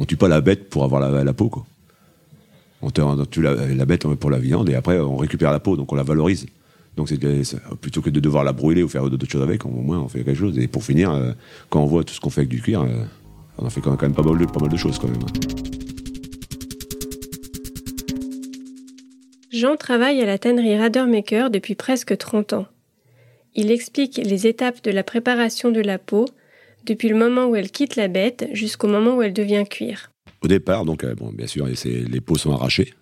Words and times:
on 0.00 0.06
tue 0.06 0.16
pas 0.16 0.28
la 0.28 0.40
bête 0.40 0.70
pour 0.70 0.82
avoir 0.82 1.00
la, 1.00 1.32
peau, 1.34 1.50
quoi. 1.50 1.66
On, 2.80 2.90
tue 2.90 3.42
la, 3.42 3.54
la 3.54 3.84
bête 3.84 4.06
pour 4.06 4.30
la 4.30 4.38
viande 4.38 4.70
et 4.70 4.74
après 4.74 4.98
on 4.98 5.18
récupère 5.18 5.52
la 5.52 5.60
peau, 5.60 5.76
donc 5.76 5.92
on 5.92 5.94
la 5.94 6.02
valorise. 6.02 6.46
Donc 6.96 7.10
c'est 7.10 7.20
plutôt 7.82 8.00
que 8.00 8.08
de 8.08 8.18
devoir 8.18 8.42
la 8.42 8.52
brûler 8.52 8.82
ou 8.82 8.88
faire 8.88 9.08
d'autres 9.10 9.30
choses 9.30 9.42
avec, 9.42 9.66
au 9.66 9.68
moins 9.68 9.98
on 9.98 10.08
fait 10.08 10.24
quelque 10.24 10.38
chose. 10.38 10.58
Et 10.58 10.68
pour 10.68 10.84
finir, 10.84 11.10
euh, 11.10 11.32
quand 11.68 11.82
on 11.82 11.86
voit 11.86 12.02
tout 12.02 12.14
ce 12.14 12.20
qu'on 12.20 12.30
fait 12.30 12.40
avec 12.40 12.48
du 12.48 12.62
cuir, 12.62 12.80
euh, 12.80 13.04
on 13.58 13.66
en 13.66 13.70
fait 13.70 13.82
quand 13.82 14.00
même 14.00 14.14
pas 14.14 14.22
mal 14.22 14.38
de, 14.38 14.46
pas 14.46 14.60
mal 14.60 14.70
de 14.70 14.76
choses 14.78 14.98
quand 14.98 15.08
même. 15.08 15.20
Jean 19.52 19.76
travaille 19.76 20.22
à 20.22 20.26
la 20.26 20.38
tannerie 20.38 20.78
Radermaker 20.78 21.50
depuis 21.50 21.74
presque 21.74 22.16
30 22.16 22.54
ans. 22.54 22.66
Il 23.54 23.70
explique 23.70 24.16
les 24.16 24.46
étapes 24.46 24.82
de 24.82 24.90
la 24.90 25.02
préparation 25.02 25.70
de 25.70 25.80
la 25.80 25.98
peau, 25.98 26.24
depuis 26.86 27.08
le 27.08 27.16
moment 27.16 27.46
où 27.46 27.56
elle 27.56 27.70
quitte 27.70 27.96
la 27.96 28.08
bête 28.08 28.48
jusqu'au 28.52 28.88
moment 28.88 29.16
où 29.16 29.22
elle 29.22 29.32
devient 29.32 29.64
cuir. 29.68 30.10
Au 30.42 30.48
départ, 30.48 30.84
donc, 30.84 31.04
euh, 31.04 31.14
bon, 31.14 31.32
bien 31.32 31.46
sûr, 31.46 31.66
les 31.66 32.20
peaux 32.20 32.36
sont 32.36 32.52
arrachées 32.52 32.94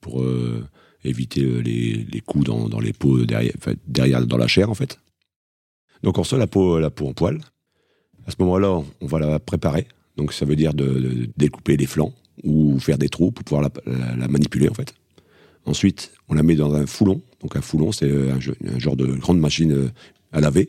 pour 0.00 0.22
euh, 0.22 0.64
éviter 1.04 1.42
euh, 1.42 1.60
les, 1.60 2.06
les 2.10 2.20
coups 2.20 2.44
dans, 2.44 2.80
les 2.80 2.92
peaux 2.92 3.24
derrière, 3.24 3.54
derrière 3.86 4.24
dans 4.26 4.36
la 4.36 4.46
chair 4.46 4.70
en 4.70 4.74
fait. 4.74 4.98
Donc 6.02 6.18
on 6.18 6.22
reçoit 6.22 6.38
la 6.38 6.46
peau, 6.46 6.78
la 6.78 6.90
peau 6.90 7.08
en 7.08 7.12
poil. 7.12 7.40
À 8.26 8.30
ce 8.30 8.36
moment-là, 8.40 8.82
on 9.00 9.06
va 9.06 9.18
la 9.18 9.38
préparer. 9.38 9.88
Donc 10.16 10.32
ça 10.32 10.44
veut 10.44 10.56
dire 10.56 10.74
de, 10.74 11.28
découper 11.36 11.76
les 11.76 11.86
flancs 11.86 12.12
ou 12.44 12.78
faire 12.78 12.98
des 12.98 13.08
trous 13.08 13.30
pour 13.30 13.44
pouvoir 13.44 13.68
la, 13.86 14.28
manipuler 14.28 14.68
en 14.68 14.74
fait. 14.74 14.94
Ensuite, 15.64 16.12
on 16.28 16.34
la 16.34 16.42
met 16.42 16.54
dans 16.54 16.74
un 16.74 16.86
foulon. 16.86 17.20
Donc 17.40 17.56
un 17.56 17.60
foulon, 17.60 17.92
c'est 17.92 18.10
un, 18.10 18.38
genre 18.78 18.96
de 18.96 19.06
grande 19.06 19.40
machine 19.40 19.90
à 20.32 20.40
laver 20.40 20.68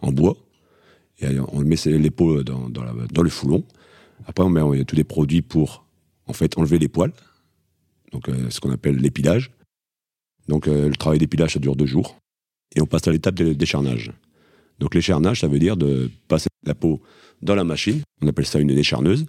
en 0.00 0.12
bois. 0.12 0.36
On 1.22 1.60
met 1.60 1.76
les 1.84 2.10
peaux 2.10 2.42
dans, 2.42 3.22
le 3.22 3.30
foulon. 3.30 3.64
Après, 4.26 4.44
on 4.44 4.50
met 4.50 4.84
tous 4.84 4.96
les 4.96 5.04
produits 5.04 5.42
pour 5.42 5.86
en 6.26 6.32
fait 6.32 6.58
enlever 6.58 6.78
les 6.78 6.88
poils. 6.88 7.12
Donc 8.12 8.28
euh, 8.28 8.50
ce 8.50 8.60
qu'on 8.60 8.70
appelle 8.70 8.96
l'épilage. 8.96 9.50
Donc 10.48 10.68
euh, 10.68 10.88
le 10.88 10.96
travail 10.96 11.18
d'épilage, 11.18 11.54
ça 11.54 11.58
dure 11.58 11.76
deux 11.76 11.86
jours. 11.86 12.18
Et 12.74 12.80
on 12.80 12.86
passe 12.86 13.06
à 13.08 13.12
l'étape 13.12 13.34
décharnage. 13.34 14.12
Donc 14.78 14.94
l'écharnage, 14.94 15.40
ça 15.40 15.48
veut 15.48 15.58
dire 15.58 15.76
de 15.76 16.10
passer 16.28 16.48
la 16.64 16.74
peau 16.74 17.00
dans 17.42 17.54
la 17.54 17.64
machine. 17.64 18.02
On 18.20 18.28
appelle 18.28 18.46
ça 18.46 18.58
une 18.58 18.74
décharneuse. 18.74 19.26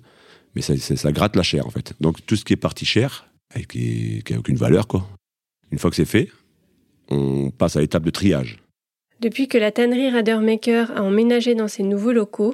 Mais 0.55 0.61
ça, 0.61 1.11
gratte 1.11 1.35
la 1.35 1.43
chair, 1.43 1.67
en 1.67 1.69
fait. 1.69 1.93
Donc 2.01 2.25
tout 2.25 2.35
ce 2.35 2.43
qui 2.43 2.53
est 2.53 2.57
partie 2.57 2.85
chair, 2.85 3.29
qui 3.69 4.23
n'a 4.29 4.39
aucune 4.39 4.55
valeur, 4.55 4.87
quoi. 4.87 5.07
Une 5.71 5.77
fois 5.77 5.89
que 5.89 5.95
c'est 5.95 6.05
fait, 6.05 6.31
on 7.09 7.51
passe 7.51 7.75
à 7.75 7.81
l'étape 7.81 8.03
de 8.03 8.09
triage. 8.09 8.57
Depuis 9.19 9.47
que 9.47 9.57
la 9.57 9.71
tannerie 9.71 10.11
Radermaker 10.11 10.91
a 10.95 11.01
emménagé 11.01 11.55
dans 11.55 11.67
ses 11.67 11.81
nouveaux 11.81 12.11
locaux, 12.11 12.53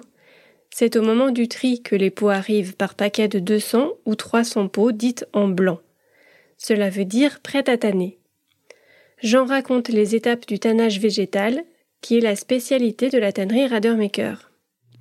c'est 0.70 0.96
au 0.96 1.02
moment 1.02 1.32
du 1.32 1.50
tri 1.50 1.82
que 1.82 1.96
les 1.96 2.10
pots 2.10 2.30
arrivent 2.30 2.76
par 2.76 2.96
paquet 2.96 3.28
de 3.28 3.40
200 3.40 3.92
ou 4.06 4.16
300 4.16 4.70
pots 4.70 4.94
dites 4.94 5.26
en 5.34 5.50
blanc. 5.50 5.80
Cela 6.58 6.90
veut 6.90 7.04
dire 7.04 7.42
prêt 7.42 7.70
à 7.70 7.78
tanner. 7.78 8.18
Jean 9.22 9.46
raconte 9.46 9.90
les 9.90 10.16
étapes 10.16 10.48
du 10.48 10.58
tannage 10.58 11.00
végétal, 11.00 11.64
qui 12.02 12.18
est 12.18 12.22
la 12.22 12.36
spécialité 12.36 13.10
de 13.10 13.18
la 13.18 13.34
tannerie 13.34 13.68
Radermaker. 13.68 14.52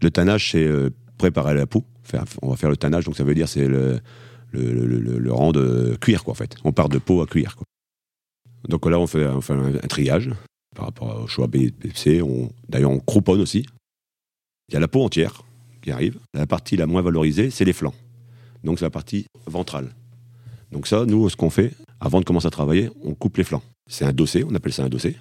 Le 0.01 0.11
tannage, 0.11 0.51
c'est 0.51 0.65
euh, 0.65 0.91
préparer 1.17 1.55
la 1.55 1.67
peau. 1.67 1.85
On 2.43 2.51
va 2.51 2.57
faire 2.57 2.71
le 2.71 2.77
tannage, 2.77 3.05
donc 3.05 3.17
ça 3.17 3.25
veut 3.25 3.35
dire 3.35 3.49
c'est 3.49 3.69
le, 3.69 4.01
rang 5.31 5.53
de 5.53 5.97
cuir, 6.01 6.25
quoi, 6.25 6.33
en 6.33 6.35
fait. 6.35 6.57
On 6.65 6.73
part 6.73 6.89
de 6.89 6.99
peau 6.99 7.23
à 7.23 7.27
cuir. 7.27 7.57
Donc 8.69 8.85
là, 8.87 8.99
on 8.99 9.07
fait, 9.07 9.25
un 9.25 9.89
triage 9.89 10.31
par 10.75 10.87
rapport 10.87 11.23
au 11.23 11.27
choix 11.27 11.47
B, 11.47 11.71
B, 11.71 11.95
C. 11.95 12.21
D'ailleurs, 12.69 12.91
on 12.91 13.01
crouponne 13.01 13.41
aussi. 13.41 13.67
Il 14.69 14.75
y 14.75 14.77
a 14.77 14.81
la 14.81 14.89
peau 14.89 15.03
entière 15.03 15.43
qui 15.83 15.91
arrive. 15.91 16.19
La 16.35 16.47
partie 16.47 16.77
la 16.77 16.87
moins 16.87 17.03
valorisée, 17.03 17.51
c'est 17.51 17.65
les 17.65 17.73
flancs. 17.73 17.95
Donc 18.65 18.79
c'est 18.79 18.85
la 18.85 18.91
partie 18.91 19.27
ventrale. 19.47 19.95
Donc 20.71 20.87
ça, 20.87 21.05
nous, 21.05 21.29
ce 21.29 21.37
qu'on 21.37 21.51
fait, 21.51 21.75
avant 22.01 22.21
de 22.21 22.25
commencer 22.25 22.47
à 22.47 22.51
travailler, 22.51 22.91
on 23.05 23.15
coupe 23.15 23.37
les 23.37 23.45
flancs. 23.45 23.63
C'est 23.91 24.05
un 24.05 24.13
dossé, 24.13 24.45
on 24.45 24.55
appelle 24.55 24.73
ça 24.73 24.85
un 24.85 24.89
dossé. 24.89 25.17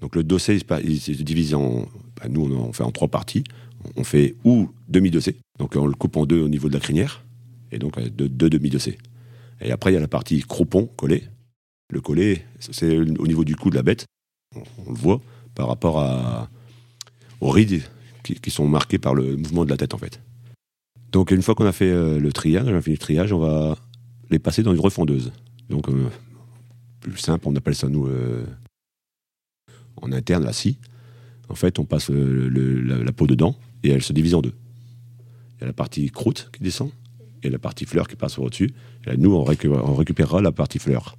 Donc 0.00 0.14
le 0.14 0.22
dossé, 0.22 0.60
il 0.84 1.00
se 1.00 1.22
divise 1.22 1.54
en... 1.54 1.88
bah, 2.16 2.28
nous, 2.28 2.44
on 2.44 2.68
en 2.68 2.72
fait 2.72 2.84
en 2.84 2.92
trois 2.92 3.08
parties. 3.08 3.44
On 3.96 4.02
fait 4.02 4.34
ou 4.44 4.70
demi-dossé, 4.88 5.36
donc 5.58 5.76
on 5.76 5.86
le 5.86 5.94
coupe 5.94 6.16
en 6.16 6.26
deux 6.26 6.40
au 6.40 6.48
niveau 6.48 6.68
de 6.68 6.74
la 6.74 6.80
crinière, 6.80 7.24
et 7.70 7.78
donc 7.78 7.96
euh, 7.96 8.08
deux, 8.10 8.50
demi-dossés. 8.50 8.98
Et 9.60 9.70
après, 9.70 9.92
il 9.92 9.94
y 9.94 9.96
a 9.96 10.00
la 10.00 10.08
partie 10.08 10.40
croupon, 10.40 10.86
collé. 10.96 11.22
Le 11.90 12.00
collé, 12.00 12.42
c'est 12.58 12.98
au 12.98 13.26
niveau 13.26 13.44
du 13.44 13.54
cou 13.54 13.70
de 13.70 13.76
la 13.76 13.84
bête. 13.84 14.04
On, 14.54 14.90
le 14.90 14.98
voit 14.98 15.20
par 15.54 15.68
rapport 15.68 16.48
aux 17.40 17.50
rides 17.50 17.82
qui, 18.22 18.50
sont 18.50 18.66
marquées 18.68 18.98
par 18.98 19.14
le 19.14 19.36
mouvement 19.36 19.64
de 19.64 19.70
la 19.70 19.76
tête, 19.76 19.94
en 19.94 19.98
fait. 19.98 20.20
Donc 21.12 21.30
une 21.30 21.42
fois 21.42 21.54
qu'on 21.54 21.66
a 21.66 21.72
fait 21.72 21.90
euh, 21.90 22.18
le 22.18 22.32
triage, 22.32 22.68
on 22.68 22.80
fini 22.82 22.96
le 22.96 23.00
triage, 23.00 23.32
on 23.32 23.38
va 23.38 23.76
les 24.30 24.38
passer 24.38 24.62
dans 24.62 24.72
une 24.72 24.80
refondeuse. 24.80 25.32
Donc, 25.70 25.88
euh, 25.88 26.08
plus 27.00 27.16
simple, 27.16 27.48
on 27.48 27.56
appelle 27.56 27.74
ça, 27.74 27.88
nous, 27.88 28.06
euh, 28.06 28.44
en 29.96 30.12
interne, 30.12 30.44
la 30.44 30.52
scie. 30.52 30.78
En 31.48 31.54
fait, 31.54 31.78
on 31.78 31.84
passe 31.84 32.10
la, 32.10 33.12
peau 33.12 33.26
dedans 33.26 33.56
et 33.82 33.88
elle 33.88 34.02
se 34.02 34.12
divise 34.12 34.34
en 34.34 34.42
deux. 34.42 34.52
Il 35.56 35.62
y 35.62 35.64
a 35.64 35.66
la 35.66 35.72
partie 35.72 36.10
croûte 36.10 36.50
qui 36.52 36.62
descend 36.62 36.90
et 37.42 37.48
la 37.48 37.58
partie 37.58 37.86
fleur 37.86 38.06
qui 38.06 38.16
passe 38.16 38.38
au-dessus. 38.38 38.74
Et 39.06 39.16
nous, 39.16 39.34
on, 39.34 39.40
on 39.40 39.94
récupérera 39.94 40.42
la 40.42 40.52
partie 40.52 40.78
fleur. 40.78 41.16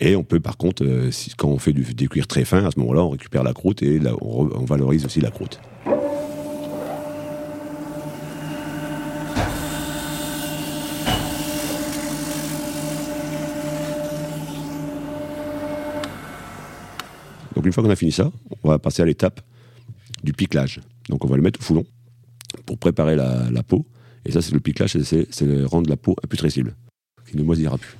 Et 0.00 0.14
on 0.14 0.22
peut, 0.22 0.38
par 0.38 0.56
contre, 0.56 0.84
euh, 0.84 1.10
quand 1.36 1.48
on 1.48 1.58
fait 1.58 1.72
du, 1.72 1.82
des 1.94 2.06
cuirs 2.06 2.28
très 2.28 2.44
fins, 2.44 2.64
à 2.64 2.70
ce 2.70 2.78
moment-là, 2.78 3.02
on 3.02 3.10
récupère 3.10 3.42
la 3.42 3.52
croûte 3.52 3.82
et 3.82 4.00
on, 4.20 4.44
valorise 4.64 5.04
aussi 5.04 5.20
la 5.20 5.30
croûte. 5.30 5.60
Donc 17.56 17.66
une 17.66 17.72
fois 17.72 17.82
qu'on 17.82 17.90
a 17.90 17.96
fini 17.96 18.12
ça, 18.12 18.30
on 18.62 18.68
va 18.68 18.78
passer 18.78 19.02
à 19.02 19.04
l'étape 19.04 19.40
du 20.22 20.32
piclage. 20.32 20.80
Donc 21.08 21.24
on 21.24 21.28
va 21.28 21.34
le 21.34 21.42
mettre 21.42 21.58
au 21.58 21.62
foulon 21.64 21.84
pour 22.66 22.78
préparer 22.78 23.16
la, 23.16 23.62
peau. 23.66 23.84
Et 24.24 24.30
ça, 24.30 24.42
c'est 24.42 24.52
le 24.52 24.60
piclage, 24.60 24.96
c'est 25.02 25.64
rendre 25.64 25.90
la 25.90 25.96
peau 25.96 26.14
imputrescible, 26.22 26.76
qui 27.28 27.36
ne 27.36 27.42
moisira 27.42 27.76
plus. 27.78 27.96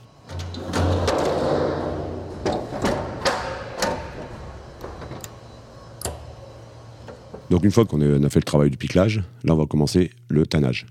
Donc 7.51 7.65
une 7.65 7.71
fois 7.71 7.87
qu'on 7.87 8.01
a 8.01 8.29
fait 8.29 8.41
le 8.41 8.45
travail 8.45 8.71
du 8.71 8.77
piclage, 8.77 9.23
là 9.45 9.55
on 9.55 9.57
va 9.57 9.67
commencer 9.67 10.11
le 10.29 10.47
tannage. 10.47 10.87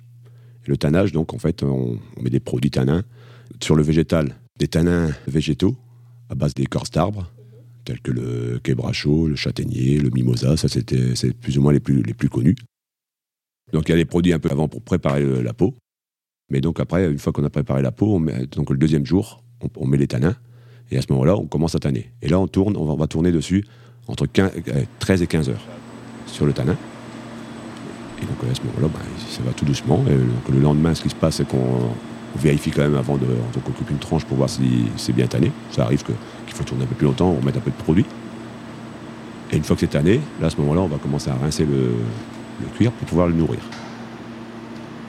Le 0.65 0.75
tannage, 0.75 1.11
donc 1.11 1.33
en 1.33 1.37
fait, 1.37 1.63
on, 1.63 1.97
met 2.21 2.29
des 2.29 2.39
produits 2.39 2.71
tanins. 2.71 3.03
Sur 3.63 3.75
le 3.75 3.83
végétal, 3.83 4.35
des 4.59 4.67
tanins 4.67 5.11
végétaux 5.27 5.75
à 6.29 6.35
base 6.35 6.53
d'écorce 6.53 6.91
d'arbres, 6.91 7.31
tels 7.85 8.01
que 8.01 8.11
le 8.11 8.59
quebracho, 8.61 9.27
le 9.27 9.35
châtaignier, 9.35 9.97
le 9.99 10.09
mimosa, 10.09 10.57
ça 10.57 10.67
c'était 10.67 11.15
c'est 11.15 11.33
plus 11.33 11.57
ou 11.57 11.61
moins 11.61 11.71
les 11.71 11.79
plus, 11.79 12.29
connus. 12.29 12.55
Donc 13.71 13.87
il 13.87 13.91
y 13.91 13.93
a 13.93 13.97
des 13.97 14.05
produits 14.05 14.33
un 14.33 14.39
peu 14.39 14.49
avant 14.51 14.67
pour 14.67 14.81
préparer 14.81 15.21
le- 15.21 15.41
la 15.41 15.53
peau. 15.53 15.73
Mais 16.49 16.59
donc 16.59 16.79
après, 16.79 17.09
une 17.09 17.19
fois 17.19 17.31
qu'on 17.31 17.43
a 17.45 17.49
préparé 17.49 17.81
la 17.81 17.91
peau, 17.91 18.19
donc 18.51 18.69
le 18.69 18.77
deuxième 18.77 19.05
jour, 19.05 19.43
on, 19.75 19.87
met 19.87 19.97
les 19.97 20.07
tanins. 20.07 20.35
Et 20.91 20.97
à 20.97 21.01
ce 21.01 21.07
moment-là, 21.11 21.35
on 21.35 21.45
commence 21.45 21.75
à 21.75 21.79
tanner. 21.79 22.11
Et 22.21 22.29
là, 22.29 22.39
on 22.39 22.95
va, 22.95 23.07
tourner 23.07 23.31
dessus 23.31 23.65
entre 24.07 24.25
15 24.25 24.51
euh, 24.69 24.83
13 24.99 25.21
et 25.21 25.27
15 25.27 25.49
heures 25.49 25.65
sur 26.27 26.45
le 26.45 26.53
tanin. 26.53 26.75
Et 28.21 28.25
donc 28.25 28.37
à 28.51 28.55
ce 28.55 28.61
moment-là, 28.61 28.87
ben, 28.93 28.99
ça 29.29 29.41
va 29.43 29.51
tout 29.51 29.65
doucement. 29.65 30.03
Et 30.07 30.51
le 30.51 30.59
lendemain, 30.59 30.93
ce 30.95 31.03
qui 31.03 31.09
se 31.09 31.15
passe, 31.15 31.35
c'est 31.35 31.47
qu'on 31.47 31.91
on 32.35 32.39
vérifie 32.39 32.71
quand 32.71 32.81
même 32.81 32.95
avant 32.95 33.17
de. 33.17 33.25
Donc 33.25 33.63
on 33.67 33.71
coupe 33.71 33.89
une 33.89 33.99
tranche 33.99 34.25
pour 34.25 34.37
voir 34.37 34.49
si 34.49 34.85
c'est 34.97 35.13
bien 35.13 35.27
tanné. 35.27 35.51
Ça 35.71 35.83
arrive 35.83 36.03
qu'il 36.03 36.15
faut 36.53 36.63
tourner 36.63 36.83
un 36.83 36.87
peu 36.87 36.95
plus 36.95 37.05
longtemps, 37.05 37.29
on 37.29 37.43
met 37.45 37.55
un 37.55 37.59
peu 37.59 37.71
de 37.71 37.75
produit. 37.75 38.05
Et 39.51 39.57
une 39.57 39.63
fois 39.63 39.75
que 39.75 39.81
c'est 39.81 39.87
tanné, 39.87 40.19
là 40.41 40.47
à 40.47 40.49
ce 40.49 40.57
moment-là, 40.57 40.81
on 40.81 40.87
va 40.87 40.97
commencer 40.97 41.29
à 41.29 41.35
rincer 41.35 41.65
le, 41.65 41.93
cuir 42.75 42.91
pour 42.91 43.07
pouvoir 43.07 43.27
le 43.27 43.33
nourrir. 43.33 43.59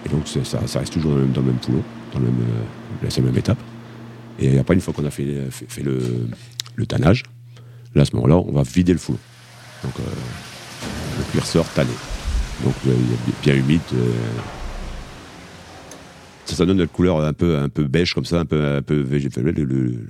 Et 0.07 0.09
donc 0.09 0.29
ça, 0.29 0.59
reste 0.79 0.93
toujours 0.93 1.13
dans 1.13 1.19
le 1.19 1.23
même, 1.25 1.33
dans 1.33 1.41
le 1.41 1.47
même 1.49 1.59
foulon, 1.61 1.83
dans 2.13 2.21
le 2.21 2.27
même, 2.27 2.41
euh, 2.41 3.09
la 3.15 3.23
même 3.23 3.37
étape. 3.37 3.59
Et 4.39 4.59
après, 4.59 4.75
une 4.75 4.81
fois 4.81 4.95
qu'on 4.95 5.05
a 5.05 5.11
fait, 5.11 5.25
le, 5.83 6.87
tannage, 6.87 7.25
là 7.95 8.03
à 8.03 8.05
ce 8.05 8.15
moment-là, 8.15 8.37
on 8.37 8.53
va 8.53 8.63
vider 8.63 8.93
le 8.93 8.99
foulon. 8.99 9.19
Euh, 9.85 9.89
le 11.19 11.25
cuir 11.31 11.45
sort 11.47 11.67
tanné. 11.75 11.91
Donc 12.65 12.75
euh, 12.87 12.95
il 12.97 13.13
est 13.31 13.41
bien 13.43 13.55
humide. 13.55 13.81
euh. 13.95 14.13
ça, 16.47 16.57
ça 16.57 16.67
donne 16.67 16.81
une 16.81 16.89
couleur 16.89 17.21
un 17.21 17.33
peu, 17.33 17.59
un 17.59 17.69
peu 17.69 17.85
beige 17.85 18.15
comme 18.15 18.25
ça, 18.25 18.41
un 18.41 18.45
peu, 18.45 18.77
un 18.77 18.83
peu 18.83 19.01
végétal. 19.01 19.49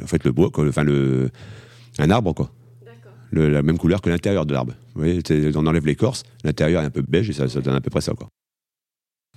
En 0.02 0.06
fait, 0.06 0.24
le 0.24 0.32
bois, 0.32 0.50
quoi, 0.50 0.66
enfin 0.68 0.84
le, 0.84 1.30
un 1.98 2.10
arbre, 2.10 2.32
quoi. 2.34 2.50
Le- 3.30 3.48
la 3.50 3.62
même 3.62 3.76
couleur 3.78 4.00
que 4.00 4.08
l'intérieur 4.08 4.46
de 4.46 4.54
l'arbre. 4.54 4.72
Vous 4.94 5.02
voyez, 5.02 5.20
on 5.54 5.66
enlève 5.66 5.84
l'écorce, 5.86 6.22
l'intérieur 6.44 6.82
est 6.82 6.86
un 6.86 6.90
peu 6.90 7.02
beige 7.02 7.28
et 7.28 7.32
ça, 7.32 7.48
ça 7.48 7.60
donne 7.60 7.74
à 7.74 7.80
peu 7.80 7.90
près 7.90 8.00
ça, 8.00 8.12
quoi. 8.14 8.28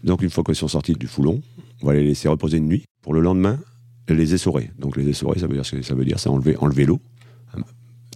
Donc 0.04 0.22
une 0.24 0.30
fois 0.30 0.44
qu'ils 0.44 0.56
sont 0.56 0.68
sortis 0.68 0.94
du 0.94 1.08
foulon, 1.08 1.42
on 1.82 1.88
va 1.88 1.94
les 1.94 2.04
laisser 2.04 2.28
reposer 2.28 2.58
une 2.58 2.68
nuit. 2.68 2.86
Pour 3.02 3.14
le 3.14 3.20
lendemain, 3.22 3.60
les 4.08 4.34
essorer. 4.34 4.72
Donc 4.80 4.96
les 4.98 5.08
essorer, 5.10 5.40
ça 5.40 5.48
veut 5.48 5.54
dire, 5.54 5.66
ça 5.66 5.96
veut 5.96 6.06
dire, 6.06 6.20
c'est 6.20 6.30
enlever, 6.30 6.56
enlever 6.58 6.86
l'eau. 6.86 7.00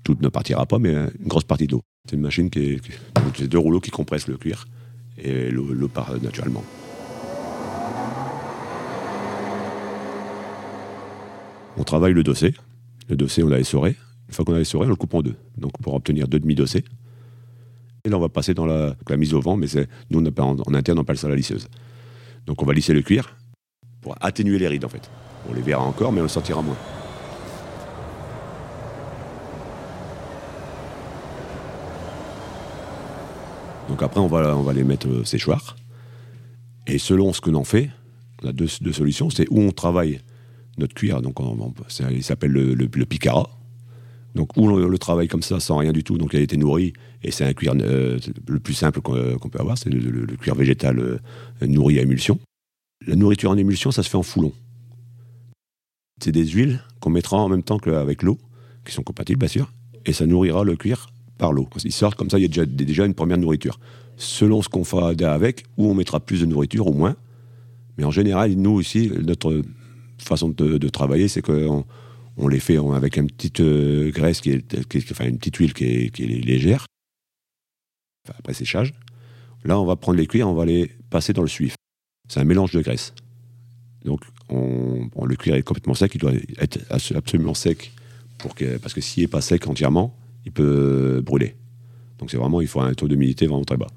Tout 0.03 0.15
ne 0.21 0.29
partira 0.29 0.65
pas, 0.67 0.77
mais 0.79 0.93
une 0.93 1.27
grosse 1.27 1.43
partie 1.43 1.65
de 1.67 1.71
l'eau. 1.73 1.81
C'est 2.05 2.15
une 2.15 2.21
machine 2.21 2.49
qui 2.49 2.59
est, 2.59 2.79
qui- 2.79 2.91
c'est 3.35 3.47
deux 3.47 3.57
rouleaux 3.59 3.79
qui 3.79 3.91
compressent 3.91 4.27
le 4.27 4.37
cuir 4.37 4.67
et 5.17 5.49
l'eau 5.49 5.87
part 5.87 6.13
naturellement. 6.21 6.63
On 11.77 11.83
travaille 11.83 12.13
le 12.13 12.23
dossier. 12.23 12.53
Le 13.09 13.15
dossier, 13.15 13.43
on 13.43 13.47
l'a 13.47 13.59
essoré. 13.59 13.95
Une 14.27 14.33
fois 14.33 14.45
qu'on 14.45 14.53
l'a 14.53 14.61
essoré, 14.61 14.85
on 14.85 14.89
le 14.89 14.95
coupe 14.95 15.13
en 15.13 15.21
deux. 15.21 15.35
Donc 15.57 15.73
pour 15.81 15.93
obtenir 15.93 16.27
deux 16.27 16.39
demi-dossiers. 16.39 16.83
Et 18.03 18.09
là, 18.09 18.17
on 18.17 18.21
va 18.21 18.29
passer 18.29 18.53
dans 18.53 18.65
la, 18.65 18.95
mise 19.17 19.33
au 19.33 19.41
vent, 19.41 19.57
mais 19.57 19.67
nous, 20.11 20.19
on 20.23 20.41
en, 20.41 20.57
en, 20.59 20.73
interne, 20.73 20.99
on 20.99 21.01
appelle 21.01 21.17
ça 21.17 21.27
la 21.27 21.35
lisseuse. 21.35 21.67
Donc 22.45 22.61
on 22.61 22.65
va 22.65 22.73
lisser 22.73 22.93
le 22.93 23.01
cuir 23.01 23.35
pour 24.01 24.15
atténuer 24.21 24.59
les 24.59 24.67
rides, 24.67 24.85
en 24.85 24.89
fait. 24.89 25.09
On 25.49 25.53
les 25.53 25.61
verra 25.61 25.83
encore, 25.83 26.11
mais 26.11 26.19
on 26.19 26.23
le 26.23 26.29
sentira 26.29 26.61
moins. 26.61 26.77
Donc 33.95 34.03
après, 34.03 34.19
on 34.19 34.27
va, 34.27 34.73
les 34.73 34.83
mettre 34.83 35.07
au 35.07 35.23
séchoir. 35.23 35.77
Et 36.85 36.97
selon 36.97 37.31
ce 37.31 37.39
que 37.39 37.49
l'on 37.49 37.63
fait, 37.63 37.91
on 38.43 38.49
a 38.49 38.51
deux, 38.51 38.67
solutions. 38.67 39.29
C'est 39.29 39.47
où 39.49 39.61
on 39.61 39.71
travaille 39.71 40.19
notre 40.77 40.93
cuir, 40.93 41.21
donc 41.21 41.37
il 42.09 42.21
s'appelle 42.21 42.51
le, 42.51 43.05
picara. 43.05 43.49
Donc 44.35 44.57
où 44.57 44.69
on 44.69 44.75
le 44.75 44.97
travaille 44.97 45.29
comme 45.29 45.43
ça, 45.43 45.61
sans 45.61 45.77
rien 45.77 45.93
du 45.93 46.03
tout, 46.03 46.17
donc 46.17 46.33
il 46.33 46.39
a 46.39 46.41
été 46.41 46.57
nourri, 46.57 46.91
et 47.23 47.31
c'est 47.31 47.45
un 47.45 47.53
cuir 47.53 47.71
euh, 47.79 48.19
le 48.49 48.59
plus 48.59 48.73
simple 48.73 48.99
qu'on 48.99 49.49
peut 49.49 49.59
avoir, 49.59 49.77
c'est 49.77 49.89
le, 49.89 50.25
cuir 50.35 50.55
végétal 50.55 50.99
euh, 50.99 51.17
nourri 51.61 51.97
à 51.97 52.01
émulsion. 52.01 52.37
La 53.07 53.15
nourriture 53.15 53.51
en 53.51 53.57
émulsion, 53.57 53.91
ça 53.91 54.03
se 54.03 54.09
fait 54.09 54.17
en 54.17 54.23
foulon. 54.23 54.51
C'est 56.21 56.33
des 56.33 56.45
huiles 56.45 56.83
qu'on 56.99 57.11
mettra 57.11 57.37
en 57.37 57.47
même 57.47 57.63
temps 57.63 57.79
qu'avec 57.79 58.23
l'eau, 58.23 58.39
qui 58.83 58.91
sont 58.91 59.03
compatibles 59.03 59.39
bien 59.39 59.47
sûr, 59.47 59.71
et 60.05 60.11
ça 60.11 60.25
nourrira 60.25 60.65
le 60.65 60.75
cuir 60.75 61.07
par 61.37 61.51
l'eau. 61.53 61.67
Il 61.83 61.91
sort 61.91 62.15
comme 62.15 62.29
ça, 62.29 62.39
il 62.39 62.43
y 62.43 62.45
a 62.45 62.47
déjà, 62.47 62.65
déjà 62.65 63.05
une 63.05 63.13
première 63.13 63.37
nourriture. 63.37 63.79
Selon 64.17 64.61
ce 64.61 64.69
qu'on 64.69 64.83
fera 64.83 65.09
avec, 65.09 65.65
ou 65.77 65.89
on 65.89 65.93
mettra 65.93 66.19
plus 66.19 66.41
de 66.41 66.45
nourriture 66.45 66.87
ou 66.87 66.93
moins. 66.93 67.15
Mais 67.97 68.03
en 68.03 68.11
général, 68.11 68.53
nous 68.53 68.71
aussi, 68.71 69.11
notre 69.23 69.61
façon 70.17 70.49
de, 70.49 70.89
travailler, 70.89 71.27
c'est 71.27 71.41
qu'on 71.41 71.85
on 72.37 72.47
les 72.47 72.59
fait 72.59 72.77
avec 72.77 73.17
une 73.17 73.27
petite 73.27 73.61
euh, 73.61 74.11
graisse, 74.11 74.41
qui 74.41 74.51
est, 74.51 75.11
enfin 75.11 75.25
une 75.25 75.37
petite 75.37 75.55
huile 75.57 75.73
qui 75.73 75.85
est, 75.85 76.19
légère, 76.19 76.85
après 78.37 78.53
séchage. 78.53 78.93
Là, 79.63 79.79
on 79.79 79.85
va 79.85 79.95
prendre 79.95 80.17
les 80.17 80.27
cuirs, 80.27 80.47
on 80.47 80.53
va 80.53 80.65
les 80.65 80.91
passer 81.09 81.33
dans 81.33 81.41
le 81.41 81.47
suif. 81.47 81.75
C'est 82.27 82.39
un 82.39 82.45
mélange 82.45 82.71
de 82.71 82.81
graisse. 82.81 83.13
Donc, 84.03 84.21
on, 84.49 85.09
le 85.25 85.35
cuir 85.35 85.55
est 85.55 85.63
complètement 85.63 85.95
sec, 85.95 86.13
il 86.13 86.19
doit 86.19 86.33
être 86.59 86.79
absolument 86.91 87.53
sec 87.53 87.91
pour 88.37 88.53
que, 88.53 88.77
parce 88.77 88.93
que 88.93 89.01
s'il 89.01 89.23
n'est 89.23 89.27
pas 89.27 89.41
sec 89.41 89.67
entièrement, 89.67 90.15
il 90.45 90.51
peut 90.51 91.21
brûler. 91.23 91.55
Donc 92.19 92.31
c'est 92.31 92.37
vraiment, 92.37 92.61
il 92.61 92.67
faut 92.67 92.81
un 92.81 92.93
taux 92.93 93.07
d'humidité 93.07 93.47
vraiment 93.47 93.65
très 93.65 93.77
bas. 93.77 93.87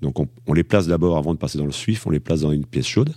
Donc 0.00 0.18
on, 0.18 0.52
les 0.52 0.64
place 0.64 0.88
d'abord, 0.88 1.16
avant 1.16 1.32
de 1.32 1.38
passer 1.38 1.58
dans 1.58 1.66
le 1.66 1.72
suif, 1.72 2.06
on 2.06 2.10
les 2.10 2.20
place 2.20 2.40
dans 2.40 2.52
une 2.52 2.66
pièce 2.66 2.86
chaude. 2.86 3.14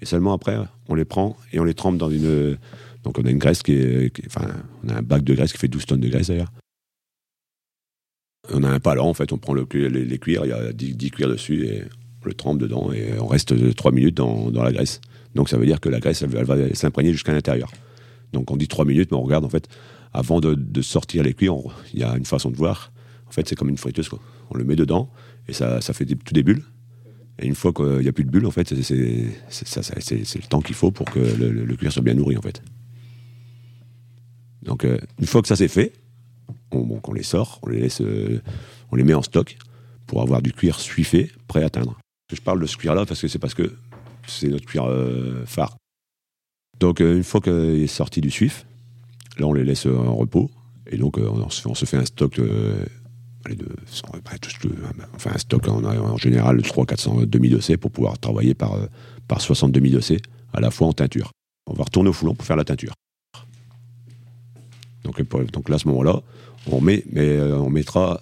Et 0.00 0.06
seulement 0.06 0.32
après, 0.32 0.56
on 0.88 0.94
les 0.94 1.04
prend 1.04 1.36
et 1.52 1.58
on 1.58 1.64
les 1.64 1.74
trempe 1.74 1.98
dans 1.98 2.10
une... 2.10 2.56
Donc 3.02 3.18
on 3.18 3.24
a 3.24 3.30
une 3.30 3.38
graisse 3.38 3.62
qui 3.62 3.72
est... 3.72 4.12
enfin, 4.26 4.48
on 4.84 4.88
a 4.88 4.98
un 4.98 5.02
bac 5.02 5.24
de 5.24 5.34
graisse 5.34 5.52
qui 5.52 5.58
fait 5.58 5.68
12 5.68 5.86
tonnes 5.86 6.00
de 6.00 6.08
graisse 6.08 6.28
d'ailleurs. 6.28 6.52
On 8.52 8.62
a 8.62 8.68
un 8.70 8.80
palan, 8.80 9.08
en 9.08 9.14
fait, 9.14 9.32
on 9.32 9.38
prend 9.38 9.52
le, 9.52 9.66
les, 9.72 10.18
cuirs, 10.18 10.44
il 10.44 10.48
y 10.48 10.52
a 10.52 10.72
10, 10.72 11.10
cuirs 11.10 11.28
dessus 11.28 11.66
et 11.66 11.82
on 12.22 12.26
le 12.26 12.34
trempe 12.34 12.58
dedans 12.58 12.92
et 12.92 13.18
on 13.18 13.26
reste 13.26 13.74
3 13.74 13.92
minutes 13.92 14.16
dans, 14.16 14.50
la 14.50 14.72
graisse. 14.72 15.00
Donc 15.34 15.48
ça 15.48 15.56
veut 15.56 15.66
dire 15.66 15.80
que 15.80 15.88
la 15.88 16.00
graisse, 16.00 16.22
elle, 16.22 16.30
elle 16.36 16.44
va 16.44 16.74
s'imprégner 16.74 17.12
jusqu'à 17.12 17.32
l'intérieur. 17.32 17.70
Donc 18.32 18.50
on 18.50 18.56
dit 18.56 18.68
3 18.68 18.84
minutes, 18.84 19.10
mais 19.10 19.16
on 19.16 19.22
regarde 19.22 19.44
en 19.44 19.50
fait, 19.50 19.68
avant 20.12 20.40
de, 20.40 20.82
sortir 20.82 21.22
les 21.22 21.34
cuirs, 21.34 21.54
il 21.92 22.00
y 22.00 22.04
a 22.04 22.16
une 22.16 22.24
façon 22.24 22.50
de 22.50 22.56
voir. 22.56 22.92
En 23.28 23.30
fait, 23.30 23.48
c'est 23.48 23.54
comme 23.54 23.68
une 23.68 23.78
friteuse. 23.78 24.10
On 24.50 24.56
le 24.56 24.64
met 24.64 24.76
dedans 24.76 25.10
et 25.48 25.52
ça, 25.52 25.80
ça 25.80 25.92
fait 25.92 26.04
des, 26.04 26.16
tout 26.16 26.34
des 26.34 26.42
bulles. 26.42 26.64
Et 27.38 27.46
une 27.46 27.54
fois 27.54 27.72
qu'il 27.72 28.00
n'y 28.00 28.08
a 28.08 28.12
plus 28.12 28.24
de 28.24 28.30
bulles, 28.30 28.46
en 28.46 28.50
fait, 28.50 28.74
c'est 28.82 28.94
le 28.94 30.48
temps 30.48 30.60
qu'il 30.60 30.74
faut 30.74 30.90
pour 30.90 31.06
que 31.06 31.20
le, 31.20 31.76
cuir 31.76 31.92
soit 31.92 32.02
bien 32.02 32.14
nourri, 32.14 32.36
en 32.36 32.42
fait. 32.42 32.62
Donc, 34.62 34.84
euh, 34.84 34.98
une 35.18 35.26
fois 35.26 35.40
que 35.40 35.48
ça 35.48 35.56
c'est 35.56 35.68
fait, 35.68 35.92
on, 36.70 37.00
on, 37.02 37.12
les 37.14 37.22
sort, 37.22 37.60
on 37.62 37.70
les 37.70 37.80
laisse, 37.80 38.02
euh, 38.02 38.42
on 38.90 38.96
les 38.96 39.04
met 39.04 39.14
en 39.14 39.22
stock 39.22 39.56
pour 40.06 40.20
avoir 40.20 40.42
du 40.42 40.52
cuir 40.52 40.78
suifé, 40.78 41.32
prêt 41.46 41.64
à 41.64 41.70
teindre. 41.70 41.98
Je 42.30 42.40
parle 42.42 42.60
de 42.60 42.66
ce 42.66 42.76
cuir-là 42.76 43.06
parce 43.06 43.22
que 43.22 43.28
c'est 43.28 43.38
parce 43.38 43.54
que 43.54 43.74
c'est 44.26 44.48
notre 44.48 44.66
cuir 44.66 44.84
euh, 44.84 45.44
phare. 45.46 45.76
Donc, 46.78 47.00
une 47.00 47.24
fois 47.24 47.40
qu'il 47.40 47.82
est 47.82 47.86
sorti 47.86 48.20
du 48.20 48.30
suif, 48.30 48.66
Là, 49.40 49.46
on 49.46 49.54
les 49.54 49.64
laisse 49.64 49.86
euh, 49.86 49.96
en 49.96 50.14
repos. 50.14 50.50
Et 50.86 50.98
donc, 50.98 51.18
euh, 51.18 51.26
on 51.30 51.48
se, 51.74 51.84
fait, 51.86 51.96
un 51.96 52.04
stock 52.04 52.38
euh, 52.38 52.84
de, 53.48 53.66
enfin 55.14 55.30
un 55.34 55.38
stock 55.38 55.66
en, 55.66 56.16
général 56.18 56.58
de 56.58 56.62
3 56.62 56.84
400 56.84 57.22
demi-dossés 57.26 57.78
pour 57.78 57.90
pouvoir 57.90 58.18
travailler 58.18 58.54
par, 58.54 58.76
par 59.28 59.40
60 59.40 59.72
demi-dossés 59.72 60.20
à 60.52 60.60
la 60.60 60.70
fois 60.70 60.88
en 60.88 60.92
teinture. 60.92 61.30
On 61.66 61.72
va 61.72 61.84
retourner 61.84 62.10
au 62.10 62.12
foulon 62.12 62.34
pour 62.34 62.44
faire 62.44 62.56
la 62.56 62.64
teinture. 62.64 62.92
Donc, 65.04 65.22
donc 65.52 65.68
là, 65.70 65.76
à 65.76 65.78
ce 65.78 65.88
moment-là, 65.88 66.20
on, 66.70 66.82
met, 66.82 67.04
mais, 67.10 67.40
on 67.40 67.70
mettra 67.70 68.20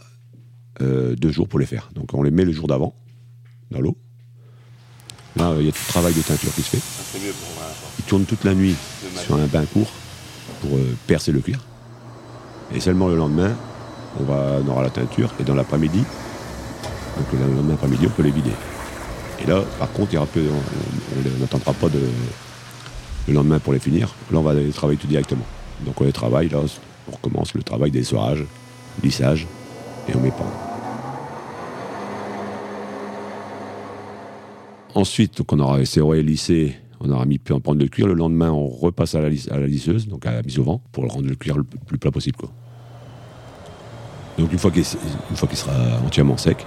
deux 0.80 1.30
jours 1.30 1.48
pour 1.48 1.58
les 1.58 1.66
faire. 1.66 1.90
Donc 1.94 2.14
on 2.14 2.22
les 2.22 2.30
met 2.30 2.44
le 2.44 2.52
jour 2.52 2.68
d'avant, 2.68 2.94
dans 3.70 3.80
l'eau. 3.80 3.96
Là, 5.36 5.56
il 5.58 5.66
y 5.66 5.68
a 5.68 5.72
tout 5.72 5.82
le 5.84 5.92
travail 5.92 6.14
de 6.14 6.22
teinture 6.22 6.54
qui 6.54 6.62
se 6.62 6.76
fait. 6.76 7.18
Il 7.98 8.04
tourne 8.04 8.24
toute 8.24 8.44
la 8.44 8.54
nuit 8.54 8.76
sur 9.24 9.34
un 9.34 9.46
bain 9.46 9.64
court 9.64 9.90
pour 10.60 10.76
euh, 10.76 10.96
percer 11.06 11.32
le 11.32 11.40
cuir. 11.40 11.58
Et 12.74 12.80
seulement 12.80 13.08
le 13.08 13.16
lendemain, 13.16 13.52
on, 14.20 14.24
va, 14.24 14.58
aura 14.68 14.82
la 14.82 14.90
teinture 14.90 15.32
et 15.40 15.44
dans 15.44 15.54
l'après-midi, 15.54 16.04
le 17.32 17.54
lendemain 17.56 17.74
après-midi, 17.74 18.06
on 18.06 18.10
peut 18.10 18.22
les 18.22 18.30
vider. 18.30 18.52
Et 19.42 19.46
là, 19.46 19.62
par 19.78 19.90
contre, 19.92 20.16
on 20.16 21.40
n'attendra 21.40 21.72
pas 21.72 21.86
le 21.88 23.32
lendemain 23.32 23.58
pour 23.58 23.72
les 23.72 23.78
finir. 23.78 24.14
Là, 24.30 24.38
on 24.38 24.42
va 24.42 24.54
les 24.54 24.70
travailler 24.70 24.98
tout 24.98 25.06
directement. 25.06 25.44
Donc 25.84 26.00
on 26.00 26.04
les 26.04 26.12
travaille, 26.12 26.48
là, 26.48 26.58
on 27.08 27.16
recommence 27.16 27.54
le 27.54 27.62
travail 27.62 27.90
des 27.90 28.04
sorages, 28.04 28.44
lissage, 29.02 29.46
et 30.08 30.16
on 30.16 30.20
met 30.20 30.30
pas. 30.30 30.46
Ensuite, 34.94 35.38
donc 35.38 35.52
on 35.52 35.60
aura 35.60 35.80
essoré, 35.80 36.22
lissé 36.22 36.76
on 37.00 37.10
aura 37.10 37.24
mis 37.26 37.40
en 37.50 37.60
prendre 37.60 37.80
le 37.80 37.88
cuir. 37.88 38.06
Le 38.06 38.14
lendemain, 38.14 38.50
on 38.50 38.68
repasse 38.68 39.14
à 39.14 39.20
la, 39.20 39.28
lisseuse, 39.28 40.08
donc 40.08 40.26
à 40.26 40.32
la 40.32 40.42
mise 40.42 40.58
au 40.58 40.64
vent, 40.64 40.82
pour 40.92 41.06
rendre 41.06 41.28
le 41.28 41.34
cuir 41.34 41.56
le 41.56 41.64
plus 41.64 41.98
plat 41.98 42.10
possible. 42.10 42.36
Quoi. 42.36 42.50
Donc 44.38 44.52
une 44.52 44.58
fois 44.58 44.70
qu'il 44.70 44.84
sera 44.84 46.00
entièrement 46.04 46.36
sec, 46.36 46.64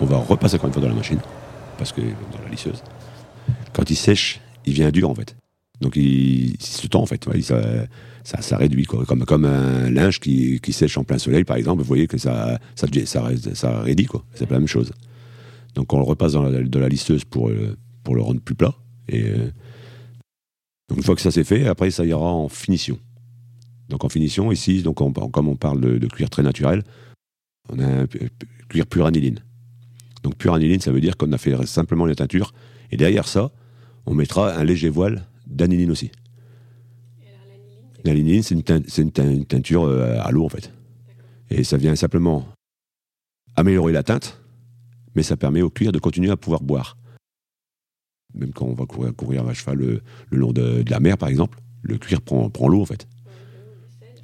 on 0.00 0.06
va 0.06 0.16
repasser 0.16 0.56
encore 0.56 0.68
une 0.68 0.72
fois 0.72 0.82
dans 0.82 0.88
la 0.88 0.94
machine, 0.94 1.20
parce 1.78 1.92
que 1.92 2.00
dans 2.00 2.42
la 2.42 2.50
lisseuse. 2.50 2.82
Quand 3.72 3.88
il 3.90 3.96
sèche, 3.96 4.40
il 4.64 4.72
vient 4.72 4.90
dur 4.90 5.10
en 5.10 5.14
fait. 5.14 5.36
Donc 5.80 5.96
il, 5.96 6.56
se 6.60 6.86
tend 6.86 7.02
en 7.02 7.06
fait. 7.06 7.26
ça, 7.42 8.42
ça, 8.42 8.56
réduit 8.56 8.84
quoi. 8.84 9.04
Comme, 9.06 9.24
comme 9.24 9.44
un 9.44 9.90
linge 9.90 10.20
qui, 10.20 10.60
sèche 10.72 10.98
en 10.98 11.04
plein 11.04 11.18
soleil 11.18 11.44
par 11.44 11.56
exemple, 11.56 11.82
vous 11.82 11.88
voyez 11.88 12.06
que 12.06 12.18
ça, 12.18 12.58
ça, 12.74 12.86
ça, 13.04 13.30
ça 13.54 13.80
réduit 13.80 14.06
quoi. 14.06 14.24
C'est 14.34 14.50
la 14.50 14.58
même 14.58 14.68
chose. 14.68 14.92
Donc 15.74 15.92
on 15.92 15.98
le 15.98 16.04
repasse 16.04 16.32
dans 16.32 16.42
la, 16.42 16.88
lisseuse 16.88 17.24
pour, 17.24 17.48
euh, 17.48 17.76
pour 18.02 18.14
le 18.14 18.22
rendre 18.22 18.40
plus 18.40 18.54
plat. 18.54 18.74
Euh, 19.12 19.50
une 20.96 21.02
fois 21.02 21.14
que 21.14 21.20
ça 21.20 21.30
c'est 21.30 21.44
fait, 21.44 21.66
après 21.66 21.90
ça 21.90 22.04
ira 22.04 22.32
en 22.32 22.48
finition. 22.48 22.98
Donc 23.88 24.04
en 24.04 24.08
finition, 24.08 24.52
ici, 24.52 24.82
donc 24.82 24.96
comme 24.96 25.48
on 25.48 25.56
parle 25.56 25.80
de, 25.80 26.06
cuir 26.06 26.30
très 26.30 26.42
naturel, 26.42 26.84
on 27.68 27.78
a 27.78 27.86
un 27.86 28.06
cuir 28.68 28.86
pur 28.86 29.06
aniline. 29.06 29.42
Donc 30.22 30.36
pur 30.36 30.54
aniline, 30.54 30.80
ça 30.80 30.92
veut 30.92 31.00
dire 31.00 31.16
qu'on 31.16 31.32
a 31.32 31.38
fait 31.38 31.66
simplement 31.66 32.06
la 32.06 32.14
teinture, 32.14 32.52
et 32.90 32.96
derrière 32.96 33.26
ça, 33.26 33.50
on 34.06 34.14
mettra 34.14 34.54
un 34.54 34.64
léger 34.64 34.88
voile 34.88 35.26
d'aniline 35.46 35.90
aussi. 35.90 36.10
L'aniline, 38.04 38.42
c'est 38.42 38.54
une, 38.54 39.44
teinture 39.44 39.84
euh, 39.84 40.18
à 40.20 40.30
l'eau 40.30 40.46
en 40.46 40.48
fait. 40.48 40.72
Et 41.50 41.64
ça 41.64 41.76
vient 41.76 41.94
simplement 41.96 42.46
améliorer 43.56 43.92
la 43.92 44.02
teinte, 44.02 44.40
mais 45.14 45.22
ça 45.22 45.36
permet 45.36 45.60
au 45.60 45.70
cuir 45.70 45.92
de 45.92 45.98
continuer 45.98 46.30
à 46.30 46.36
pouvoir 46.36 46.62
boire 46.62 46.96
même 48.34 48.52
quand 48.52 48.66
on 48.66 48.74
va 48.74 48.86
courir, 48.86 49.46
à 49.46 49.54
cheval 49.54 49.78
le, 49.78 50.02
long 50.30 50.52
de, 50.52 50.84
la 50.88 51.00
mer, 51.00 51.18
par 51.18 51.28
exemple, 51.28 51.58
le 51.82 51.98
cuir 51.98 52.20
prend, 52.20 52.50
prend 52.50 52.68
l'eau, 52.68 52.82
en 52.82 52.86
fait. 52.86 53.06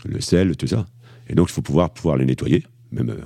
Le 0.04 0.20
sel, 0.20 0.56
tout 0.56 0.66
ça. 0.66 0.86
Et 1.28 1.34
donc, 1.34 1.48
il 1.48 1.52
faut 1.52 1.62
pouvoir, 1.62 1.90
pouvoir 1.90 2.16
les 2.16 2.24
nettoyer, 2.24 2.64
même 2.92 3.10
euh, 3.10 3.16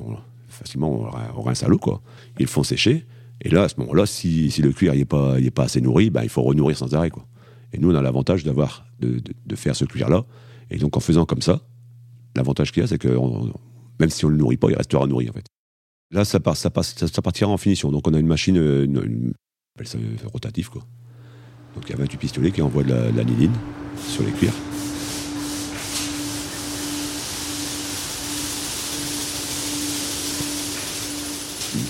facilement, 0.49 1.11
on, 1.37 1.43
rince 1.43 1.63
à 1.63 1.69
l'eau, 1.69 1.79
quoi. 1.79 2.01
Ils 2.39 2.47
font 2.47 2.63
sécher. 2.63 3.07
Et 3.43 3.49
là, 3.49 3.65
à 3.65 3.69
ce 3.69 3.75
moment-là, 3.79 4.07
si, 4.07 4.49
le 4.63 4.73
cuir 4.73 4.95
n'est 4.95 5.05
pas, 5.05 5.37
pas 5.55 5.65
assez 5.65 5.81
nourri, 5.81 6.11
ben, 6.11 6.23
il 6.23 6.29
faut 6.29 6.43
renourrir 6.43 6.77
sans 6.77 6.95
arrêt, 6.95 7.11
quoi. 7.11 7.27
Et 7.73 7.79
nous, 7.79 7.91
on 7.91 7.95
a 7.95 8.03
l'avantage 8.03 8.45
d'avoir, 8.45 8.87
de, 9.01 9.23
faire 9.55 9.77
ce 9.77 9.85
cuir-là. 9.85 10.25
Et 10.71 10.79
donc, 10.79 10.97
en 10.97 11.01
faisant 11.01 11.25
comme 11.25 11.43
ça, 11.43 11.61
l'avantage 12.37 12.73
qu'il 12.73 12.83
y 12.83 12.85
a, 12.85 12.87
c'est 12.87 12.99
que 12.99 13.09
même 13.99 14.11
si 14.11 14.25
on 14.25 14.29
ne 14.29 14.35
le 14.35 14.39
nourrit 14.39 14.57
pas, 14.57 14.71
il 14.71 14.77
restera 14.77 15.07
nourri, 15.07 15.29
en 15.29 15.33
fait. 15.33 15.47
Là, 16.11 16.25
ça, 16.25 16.41
part, 16.41 16.57
ça, 16.57 16.71
passe, 16.71 16.95
ça, 16.97 17.23
partira 17.23 17.51
en 17.51 17.57
finition. 17.57 17.93
Donc, 17.93 18.09
on 18.09 18.15
a 18.15 18.19
une 18.19 18.27
machine, 18.27 18.57
une, 18.57 19.33
appelle 19.81 19.89
ça 19.89 19.99
euh, 19.99 20.29
rotatif 20.33 20.69
quoi. 20.69 20.83
Donc 21.75 21.85
il 21.87 21.91
y 21.91 21.95
a 21.95 21.99
28 21.99 22.19
pistolets 22.19 22.51
qui 22.53 22.63
envoient 22.63 22.83
de 22.83 22.91
la, 22.91 23.25
sur 24.09 24.25
les 24.25 24.33
cuirs. 24.33 24.53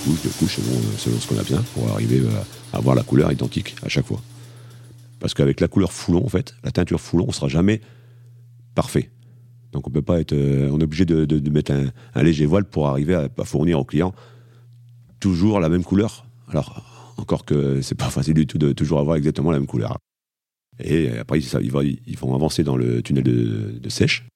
couches, 0.05 0.23
deux 0.23 0.31
couches, 0.31 0.57
selon, 0.57 0.81
selon 0.99 1.21
ce 1.21 1.27
qu'on 1.27 1.39
a 1.39 1.43
besoin, 1.43 1.63
pour 1.75 1.89
arriver 1.91 2.23
à 2.73 2.79
avoir 2.79 2.95
la 2.95 3.03
couleur 3.03 3.31
identique 3.33 3.77
à 3.83 3.89
chaque 3.89 4.07
fois. 4.07 4.21
Parce 5.19 5.35
qu'avec 5.35 5.61
la 5.61 5.69
couleur 5.69 5.93
foulon, 5.93 6.25
en 6.25 6.29
fait, 6.29 6.55
la 6.65 6.71
teinture 6.71 7.01
foulon, 7.01 7.27
on 7.29 7.33
sera 7.33 7.49
jamais 7.49 7.81
parfait. 8.75 9.11
Donc 9.73 9.87
on 9.87 9.91
peut 9.91 10.03
pas 10.03 10.21
être, 10.21 10.33
euh, 10.33 10.71
on 10.73 10.81
est 10.81 10.85
obligé 10.85 11.05
de, 11.05 11.51
mettre 11.51 11.73
un, 11.73 12.23
léger 12.23 12.47
voile 12.47 12.65
pour 12.65 12.89
arriver 12.89 13.15
à, 13.15 13.45
fournir 13.45 13.79
au 13.79 13.85
client 13.85 14.15
toujours 15.19 15.61
la 15.61 15.69
même 15.69 15.85
couleur. 15.85 16.25
Alors 16.49 16.90
encore 17.21 17.45
que 17.45 17.81
c'est 17.83 17.95
pas 17.95 18.11
facile 18.11 18.35
du 18.35 18.47
tout 18.47 18.59
de 18.59 18.73
toujours 18.73 19.01
avoir 19.01 19.17
exactement 19.17 19.51
la 19.51 19.59
même 19.59 19.67
couleur. 19.67 19.99
Et 20.83 21.11
après 21.19 21.39
ils, 21.39 21.71
vont, 21.71 21.83
ils 21.83 22.19
avancer 22.35 22.65
dans 22.65 22.77
le 22.77 23.03
tunnel 23.03 23.25
de, 23.25 23.89
sèche. 23.89 24.27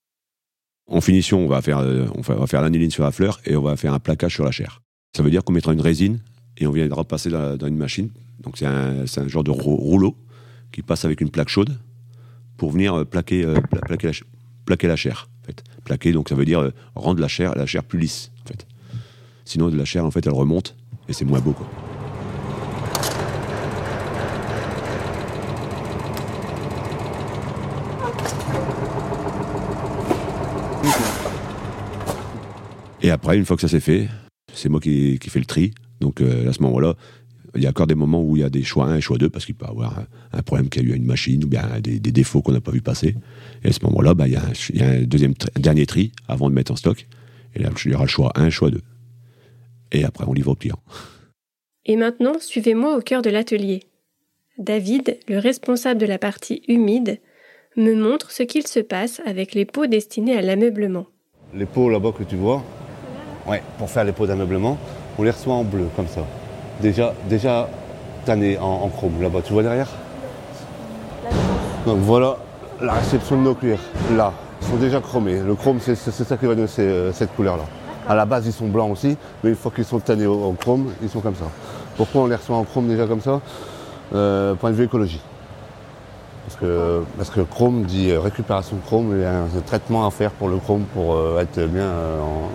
En 0.87 1.01
finition, 1.01 1.39
on 1.39 1.47
va 1.47 1.63
faire, 1.63 1.79
euh, 1.79 2.05
on 2.15 2.61
l'aniline 2.61 2.91
sur 2.91 3.03
la 3.03 3.11
fleur 3.11 3.39
et 3.45 3.55
on 3.55 3.63
va 3.63 3.75
faire 3.75 3.93
un 3.93 3.99
plaquage 3.99 4.35
sur 4.35 4.45
la 4.45 4.51
chair. 4.51 4.81
Ça 5.17 5.23
veut 5.23 5.31
dire 5.31 5.43
qu'on 5.43 5.53
mettra 5.53 5.73
une 5.73 5.81
résine 5.81 6.19
et 6.57 6.67
on 6.67 6.71
viendra 6.71 7.03
passer 7.03 7.31
dans, 7.31 7.57
dans 7.57 7.67
une 7.67 7.77
machine. 7.77 8.11
Donc 8.39 8.57
c'est 8.57 8.67
un, 8.67 9.27
genre 9.27 9.43
de 9.43 9.49
rouleau 9.49 10.15
qui 10.71 10.83
passe 10.83 11.05
avec 11.05 11.21
une 11.21 11.31
plaque 11.31 11.49
chaude 11.49 11.75
pour 12.57 12.71
venir 12.71 12.93
euh, 12.93 13.05
plaquer, 13.05 13.43
la, 13.43 13.61
plaquer 14.65 14.87
la 14.87 14.95
chair. 14.95 15.27
Plaquer, 15.83 16.11
donc 16.11 16.29
ça 16.29 16.35
veut 16.35 16.45
dire 16.45 16.59
euh, 16.59 16.71
rendre 16.95 17.19
la 17.19 17.27
chair, 17.27 17.53
plus 17.87 17.99
lisse. 17.99 18.31
Sinon, 19.45 19.69
de 19.69 19.77
la 19.77 19.85
chair, 19.85 20.05
en 20.05 20.11
fait, 20.11 20.25
elle 20.25 20.33
remonte 20.33 20.75
et 21.07 21.13
c'est 21.13 21.25
moins 21.25 21.39
beau. 21.39 21.55
Et 33.05 33.11
après, 33.11 33.37
une 33.37 33.45
fois 33.45 33.55
que 33.55 33.61
ça 33.61 33.67
s'est 33.67 33.79
fait, 33.79 34.07
c'est 34.51 34.67
moi 34.67 34.79
qui, 34.79 35.19
qui 35.19 35.29
fais 35.29 35.37
le 35.37 35.45
tri. 35.45 35.75
Donc 35.99 36.21
euh, 36.21 36.49
à 36.49 36.53
ce 36.53 36.63
moment-là, 36.63 36.95
il 37.53 37.61
y 37.61 37.67
a 37.67 37.69
encore 37.69 37.85
des 37.85 37.93
moments 37.93 38.23
où 38.23 38.35
il 38.35 38.39
y 38.39 38.43
a 38.43 38.49
des 38.49 38.63
choix 38.63 38.87
1 38.87 38.95
et 38.95 39.01
choix 39.01 39.19
2 39.19 39.29
parce 39.29 39.45
qu'il 39.45 39.53
peut 39.53 39.67
y 39.67 39.69
avoir 39.69 40.07
un, 40.33 40.41
problème 40.41 40.69
qu'il 40.69 40.81
y 40.81 40.85
a 40.87 40.89
eu 40.89 40.93
à 40.93 40.95
une 40.95 41.05
machine 41.05 41.43
ou 41.43 41.47
bien 41.47 41.69
des, 41.81 41.99
défauts 41.99 42.41
qu'on 42.41 42.53
n'a 42.53 42.61
pas 42.61 42.71
vu 42.71 42.81
passer. 42.81 43.15
Et 43.63 43.67
à 43.67 43.71
ce 43.71 43.77
moment-là, 43.83 44.15
bah, 44.15 44.27
il, 44.27 44.33
y 44.33 44.81
a 44.81 44.87
un, 44.87 45.03
deuxième 45.03 45.35
dernier 45.55 45.85
tri 45.85 46.13
avant 46.27 46.49
de 46.49 46.55
mettre 46.55 46.71
en 46.71 46.75
stock. 46.75 47.05
Et 47.53 47.59
là, 47.59 47.69
il 47.85 47.91
y 47.91 47.93
aura 47.93 48.05
le 48.05 48.09
choix 48.09 48.31
1, 48.33 48.49
choix 48.49 48.71
2. 48.71 48.81
Et 49.91 50.03
après, 50.03 50.25
on 50.27 50.33
livre 50.33 50.53
au 50.53 50.55
client. 50.55 50.79
Et 51.85 51.97
maintenant, 51.97 52.39
suivez-moi 52.39 52.97
au 52.97 53.01
cœur 53.01 53.21
de 53.21 53.29
l'atelier. 53.29 53.83
David, 54.57 55.19
le 55.29 55.37
responsable 55.37 56.01
de 56.01 56.07
la 56.07 56.17
partie 56.17 56.63
humide, 56.67 57.19
me 57.77 57.93
montre 57.93 58.31
ce 58.31 58.41
qu'il 58.41 58.65
se 58.65 58.79
passe 58.79 59.21
avec 59.27 59.53
les 59.53 59.65
pots 59.65 59.85
destinés 59.85 60.35
à 60.35 60.41
l'ameublement. 60.41 61.05
Les 61.53 61.67
pots 61.67 61.87
là-bas 61.87 62.11
que 62.11 62.23
tu 62.23 62.35
vois, 62.35 62.65
ouais, 63.47 63.61
pour 63.77 63.89
faire 63.89 64.03
les 64.03 64.11
pots 64.11 64.27
d'ameublement, 64.27 64.77
on 65.17 65.23
les 65.23 65.31
reçoit 65.31 65.53
en 65.53 65.63
bleu, 65.63 65.87
comme 65.95 66.07
ça 66.07 66.21
déjà, 66.79 67.13
déjà 67.29 67.67
tanné 68.25 68.57
en, 68.57 68.89
chrome 68.89 69.21
là-bas. 69.21 69.39
Tu 69.43 69.53
vois 69.53 69.63
derrière? 69.63 69.87
Donc 71.85 71.99
voilà 71.99 72.37
la 72.81 72.93
réception 72.93 73.37
de 73.37 73.41
nos 73.41 73.55
cuirs. 73.55 73.79
Là, 74.15 74.33
ils 74.61 74.67
sont 74.67 74.77
déjà 74.77 74.99
chromés. 74.99 75.39
Le 75.39 75.55
chrome, 75.55 75.79
c'est 75.79 75.95
ça 75.95 76.37
qui 76.37 76.45
va 76.45 76.55
donner 76.55 76.67
euh, 76.79 77.11
cette 77.13 77.35
couleur-là. 77.35 77.63
À 78.07 78.15
la 78.15 78.25
base, 78.25 78.45
ils 78.45 78.53
sont 78.53 78.67
blancs 78.67 78.91
aussi, 78.91 79.17
mais 79.43 79.51
une 79.51 79.55
fois 79.55 79.71
qu'ils 79.73 79.85
sont 79.85 79.99
tannés 79.99 80.27
en 80.27 80.53
chrome, 80.53 80.91
ils 81.01 81.09
sont 81.09 81.21
comme 81.21 81.35
ça. 81.35 81.45
Pourquoi 81.97 82.21
on 82.21 82.27
les 82.27 82.35
reçoit 82.35 82.57
en 82.57 82.63
chrome 82.63 82.87
déjà 82.87 83.07
comme 83.07 83.21
ça? 83.21 83.41
Euh, 84.13 84.53
Point 84.55 84.71
de 84.71 84.75
vue 84.75 84.85
écologie. 84.85 85.21
Parce 86.45 86.59
que, 86.59 87.03
parce 87.17 87.29
que 87.31 87.41
chrome 87.41 87.83
dit 87.83 88.11
euh, 88.11 88.19
récupération 88.19 88.75
de 88.75 88.81
chrome, 88.81 89.13
il 89.15 89.21
y 89.21 89.25
a 89.25 89.33
un, 89.33 89.61
traitement 89.65 90.05
à 90.05 90.11
faire 90.11 90.31
pour 90.31 90.47
le 90.47 90.57
chrome 90.57 90.83
pour 90.93 91.39
être 91.39 91.59
bien 91.65 91.89
en, 91.89 92.49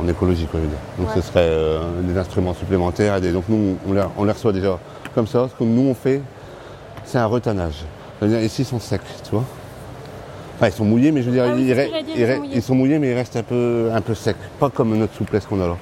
en 0.00 0.08
écologie, 0.08 0.46
quoi, 0.46 0.60
Donc 0.98 1.08
ce 1.14 1.20
serait 1.20 1.40
euh, 1.40 2.00
des 2.02 2.16
instruments 2.16 2.54
supplémentaires. 2.54 3.16
Et 3.16 3.32
donc 3.32 3.44
nous, 3.48 3.76
on 4.16 4.24
les, 4.24 4.32
reçoit 4.32 4.52
déjà 4.52 4.78
comme 5.14 5.26
ça. 5.26 5.48
Ce 5.48 5.54
que 5.58 5.64
nous, 5.64 5.88
on 5.88 5.94
fait, 5.94 6.22
c'est 7.04 7.18
un 7.18 7.26
retanage. 7.26 7.84
Ici, 8.22 8.62
ils 8.62 8.64
sont 8.64 8.80
secs, 8.80 9.00
tu 9.24 9.30
vois. 9.30 9.44
Enfin, 10.56 10.68
ils 10.68 10.72
sont 10.72 10.84
mouillés, 10.84 11.10
mais 11.10 11.22
je 11.22 11.30
veux 11.30 11.32
dire, 11.32 11.44
ah 11.46 11.56
ils, 12.52 12.62
sont 12.62 12.74
mouillés, 12.74 12.98
mais 12.98 13.10
ils 13.10 13.14
restent 13.14 13.36
un 13.36 13.42
peu, 13.42 13.90
un 13.94 14.00
peu 14.02 14.14
secs. 14.14 14.36
Pas 14.58 14.68
comme 14.68 14.96
notre 14.98 15.14
souplesse 15.14 15.46
qu'on 15.46 15.60
a 15.62 15.66
là. 15.66 15.76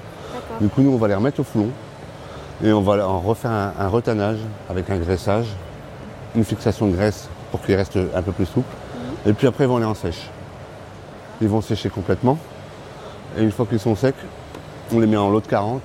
Du 0.60 0.68
coup, 0.68 0.82
nous, 0.82 0.92
on 0.92 0.96
va 0.96 1.08
les 1.08 1.14
remettre 1.14 1.40
au 1.40 1.44
foulon. 1.44 1.70
Et 2.64 2.72
on 2.72 2.80
va 2.80 3.06
en 3.08 3.20
refaire 3.20 3.50
un, 3.50 3.88
retanage 3.88 4.38
avec 4.68 4.90
un 4.90 4.96
graissage, 4.96 5.46
une 6.34 6.44
fixation 6.44 6.88
de 6.88 6.96
graisse 6.96 7.28
pour 7.50 7.62
qu'ils 7.62 7.76
restent 7.76 7.98
un 8.14 8.22
peu 8.22 8.32
plus 8.32 8.46
souples. 8.46 8.66
Mhm. 9.24 9.30
Et 9.30 9.32
puis 9.34 9.46
après, 9.46 9.64
ils 9.64 9.68
vont 9.68 9.76
aller 9.76 9.86
en 9.86 9.94
sèche. 9.94 10.28
Ils 11.40 11.48
vont 11.48 11.60
sécher 11.60 11.88
complètement. 11.88 12.36
Et 13.36 13.42
une 13.42 13.50
fois 13.50 13.66
qu'ils 13.66 13.78
sont 13.78 13.94
secs, 13.94 14.14
on 14.92 15.00
les 15.00 15.06
met 15.06 15.16
en 15.16 15.30
lot 15.30 15.40
de 15.40 15.46
40 15.46 15.82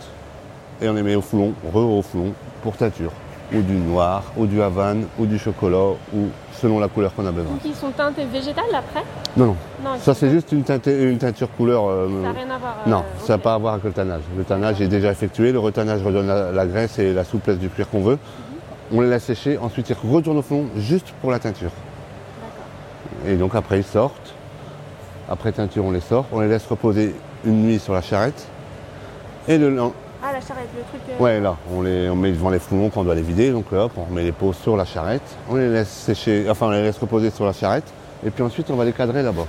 et 0.82 0.90
on 0.90 0.94
les 0.94 1.04
met 1.04 1.16
au 1.16 1.22
foulon, 1.22 1.54
re 1.74 1.78
au 1.78 2.02
foulon, 2.02 2.34
pour 2.62 2.78
teinture. 2.78 3.12
Ou 3.54 3.62
du 3.62 3.74
noir, 3.74 4.24
ou 4.38 4.48
du 4.48 4.62
havane, 4.62 5.06
ou 5.20 5.26
du 5.26 5.38
chocolat, 5.38 5.92
ou 6.14 6.30
selon 6.54 6.80
la 6.80 6.88
couleur 6.88 7.14
qu'on 7.14 7.26
a 7.28 7.32
besoin. 7.32 7.52
Donc 7.52 7.62
ils 7.66 7.76
sont 7.76 7.92
teintés 7.92 8.26
végétales 8.26 8.74
après? 8.74 9.04
Non, 9.38 9.56
non. 9.84 9.98
ça 10.00 10.14
c'est 10.14 10.30
juste 10.30 10.52
une, 10.52 10.64
teinture 10.64 11.50
couleur. 11.56 11.88
Euh, 11.88 12.08
ça 12.08 12.34
n'a 12.34 12.40
rien 12.40 12.50
à 12.50 12.58
voir. 12.58 12.76
non, 12.88 13.00
euh, 13.00 13.20
ça 13.20 13.34
n'a 13.34 13.38
pas 13.38 13.54
à 13.54 13.58
voir 13.58 13.74
avec 13.74 13.86
le 13.86 13.92
tannage. 13.92 14.22
Le 14.36 14.44
tannage 14.44 14.82
est 14.82 14.88
déjà 14.88 15.12
effectué, 15.12 15.52
le 15.52 15.60
retannage 15.60 16.02
redonne 16.02 16.28
la, 16.28 16.66
graisse 16.66 16.98
et 16.98 17.14
la 17.14 17.24
souplesse 17.24 17.60
du 17.60 17.70
cuir 17.70 17.90
qu'on 17.90 18.02
veut. 18.02 18.18
Mhm. 18.18 18.98
On 18.98 19.02
les 19.02 19.10
laisse 19.10 19.24
sécher, 19.24 19.58
ensuite 19.60 19.90
ils 19.90 20.12
retournent 20.12 20.38
au 20.38 20.44
fond 20.44 20.66
juste 20.78 21.14
pour 21.22 21.30
la 21.30 21.40
teinture. 21.40 21.72
Et 23.28 23.36
donc 23.36 23.56
après 23.56 23.78
ils 23.78 23.84
sortent. 23.84 24.34
Après 25.30 25.52
teinture, 25.52 25.86
on 25.86 25.92
les 25.92 26.02
sort, 26.02 26.26
on 26.32 26.42
les 26.42 26.48
laisse 26.48 26.66
reposer 26.66 27.16
une 27.46 27.64
nuit 27.64 27.80
sur 27.80 27.94
la 27.94 28.02
charrette. 28.02 28.48
Et 29.48 29.58
le 29.58 29.70
lendemain. 29.70 29.94
Ah, 30.24 30.32
la 30.32 30.40
charrette, 30.40 30.70
le 30.76 30.84
truc. 30.84 31.02
Euh, 31.10 31.22
ouais, 31.22 31.40
là, 31.42 31.58
on, 31.74 31.82
les, 31.82 32.10
on 32.10 32.16
met 32.16 32.32
devant 32.32 32.50
les 32.50 32.60
foulons 32.60 32.90
quand 32.90 33.02
on 33.02 33.04
doit 33.04 33.16
les 33.16 33.22
vider. 33.22 33.52
Donc 33.52 33.72
là, 33.72 33.90
on 33.98 34.14
met 34.14 34.24
les 34.24 34.32
pots 34.32 34.54
sur 34.54 34.78
la 34.78 34.86
charrette. 34.86 35.38
On 35.50 35.56
les 35.56 35.70
laisse 35.70 35.90
sécher, 35.90 36.46
enfin, 36.50 36.68
on 36.68 36.72
les 36.72 36.82
laisse 36.82 36.98
reposer 36.98 37.30
sur 37.30 37.46
la 37.46 37.54
charrette. 37.54 37.92
Et 38.26 38.30
puis 38.30 38.42
ensuite, 38.42 38.70
on 38.72 38.76
va 38.76 38.86
les 38.86 38.94
cadrer 38.94 39.22
là-bas. 39.22 39.46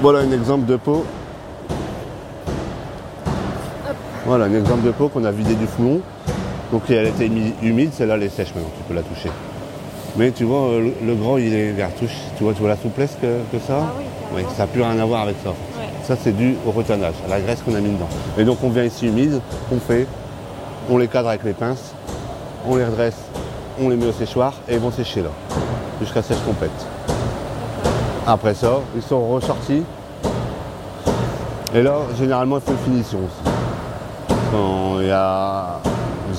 Voilà 0.00 0.18
un 0.18 0.32
exemple 0.32 0.66
de 0.66 0.76
pot 0.76 1.06
Voilà 4.26 4.46
un 4.46 4.54
exemple 4.54 4.86
de 4.86 4.90
peau 4.90 5.08
qu'on 5.08 5.24
a 5.24 5.30
vidé 5.30 5.54
du 5.54 5.66
foulon. 5.66 6.00
Donc 6.72 6.88
elle 6.88 7.08
était 7.08 7.30
humide, 7.62 7.92
celle-là 7.92 8.14
elle 8.14 8.22
est 8.22 8.30
sèche 8.30 8.54
maintenant, 8.54 8.70
tu 8.74 8.82
peux 8.88 8.94
la 8.94 9.02
toucher. 9.02 9.30
Mais 10.16 10.30
tu 10.30 10.44
vois, 10.44 10.68
euh, 10.68 10.90
le, 11.04 11.14
grand 11.14 11.36
il 11.36 11.52
est 11.52 11.72
vers 11.72 11.94
touche. 11.94 12.16
Tu 12.38 12.44
vois, 12.44 12.54
tu 12.54 12.60
vois 12.60 12.70
la 12.70 12.76
souplesse 12.76 13.16
que, 13.20 13.58
ça 13.58 13.80
ah 13.82 13.92
oui, 14.34 14.42
ça 14.56 14.62
n'a 14.62 14.66
plus 14.66 14.80
rien 14.80 14.98
à 14.98 15.04
voir 15.04 15.22
avec 15.22 15.36
ça. 15.44 15.50
Ça 16.04 16.16
c'est 16.22 16.32
dû 16.32 16.54
au 16.66 16.70
retanage, 16.70 17.14
à 17.26 17.28
la 17.28 17.40
graisse 17.40 17.60
qu'on 17.62 17.74
a 17.74 17.80
mis 17.80 17.90
dedans. 17.90 18.08
Et 18.38 18.44
donc 18.44 18.58
on 18.62 18.70
vient 18.70 18.84
ici 18.84 19.06
humide, 19.06 19.40
on 19.70 19.78
fait, 19.78 20.06
on 20.88 20.96
les 20.96 21.08
cadre 21.08 21.28
avec 21.28 21.44
les 21.44 21.52
pinces, 21.52 21.92
on 22.66 22.76
les 22.76 22.84
redresse, 22.84 23.18
on 23.78 23.90
les 23.90 23.96
met 23.96 24.06
au 24.06 24.12
séchoir 24.12 24.54
et 24.70 24.74
ils 24.74 24.80
vont 24.80 24.90
sécher 24.90 25.20
là, 25.20 25.30
jusqu'à 26.00 26.22
sèche 26.22 26.40
complète. 26.46 26.70
Après 28.26 28.54
ça, 28.54 28.80
ils 28.96 29.02
sont 29.02 29.28
ressortis. 29.28 29.82
Et 31.74 31.82
là, 31.82 31.98
généralement, 32.18 32.56
il 32.56 32.62
faut 32.62 32.72
une 32.72 32.92
finition 32.92 33.18
aussi 33.18 33.53
il 35.00 35.08
y 35.08 35.10
a 35.10 35.80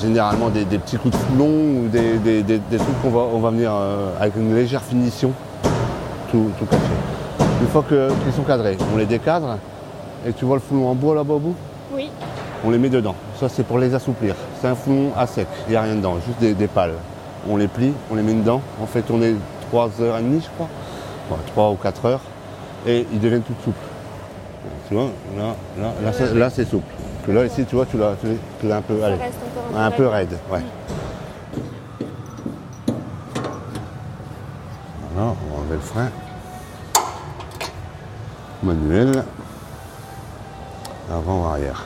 généralement 0.00 0.48
des, 0.48 0.64
petits 0.64 0.96
coups 0.96 1.16
de 1.16 1.18
foulon 1.18 1.48
ou 1.48 1.88
des, 1.88 2.18
trucs 2.78 3.02
qu'on 3.02 3.10
va, 3.10 3.20
on 3.20 3.38
va 3.38 3.50
venir 3.50 3.70
euh, 3.72 4.10
avec 4.20 4.36
une 4.36 4.54
légère 4.54 4.82
finition 4.82 5.32
tout, 6.30 6.50
tout 6.58 6.66
caché. 6.66 6.82
Une 7.60 7.68
fois 7.68 7.84
qu'ils 7.88 8.32
sont 8.32 8.42
cadrés, 8.42 8.76
on 8.92 8.96
les 8.98 9.06
décadre 9.06 9.58
et 10.26 10.32
tu 10.32 10.44
vois 10.44 10.56
le 10.56 10.62
foulon 10.62 10.88
en 10.88 10.94
bois 10.94 11.14
là-bas 11.14 11.34
au 11.34 11.38
bout? 11.38 11.54
Oui. 11.94 12.10
On 12.64 12.70
les 12.70 12.78
met 12.78 12.88
dedans. 12.88 13.14
Ça 13.38 13.48
c'est 13.48 13.62
pour 13.62 13.78
les 13.78 13.94
assouplir. 13.94 14.34
C'est 14.60 14.68
un 14.68 14.74
foulon 14.74 15.12
à 15.16 15.26
sec, 15.26 15.46
il 15.68 15.70
n'y 15.70 15.76
a 15.76 15.82
rien 15.82 15.94
dedans, 15.94 16.16
juste 16.26 16.56
des, 16.56 16.66
pales. 16.66 16.94
On 17.48 17.56
les 17.56 17.68
plie, 17.68 17.92
on 18.10 18.16
les 18.16 18.22
met 18.22 18.34
dedans, 18.34 18.60
on 18.82 18.86
fait 18.86 19.02
tourner 19.02 19.34
3h30 19.72 20.42
je 20.42 20.48
crois, 20.56 20.68
3 21.52 21.70
ou 21.70 21.76
4 21.76 22.04
heures, 22.06 22.20
et 22.86 23.06
ils 23.12 23.20
deviennent 23.20 23.42
tout 23.42 23.54
souples. 23.64 23.76
Tu 24.88 24.94
vois, 24.94 25.10
là, 25.36 25.54
là, 25.80 26.12
là 26.34 26.50
c'est 26.50 26.64
souple 26.64 26.92
là, 27.32 27.44
ici, 27.44 27.64
tu 27.64 27.74
vois, 27.74 27.86
tu 27.86 27.98
l'as, 27.98 28.10
un 28.10 28.82
peu, 28.82 29.02
allez, 29.02 29.18
un 29.74 29.90
peu 29.90 30.06
raide. 30.06 30.38
Ouais. 30.50 30.60
Voilà, 35.12 35.30
on 35.30 35.54
va 35.54 35.60
enlever 35.60 35.74
le 35.74 35.80
frein. 35.80 36.08
Manuel. 38.62 39.24
Avant 41.12 41.42
ou 41.42 41.46
arrière? 41.46 41.84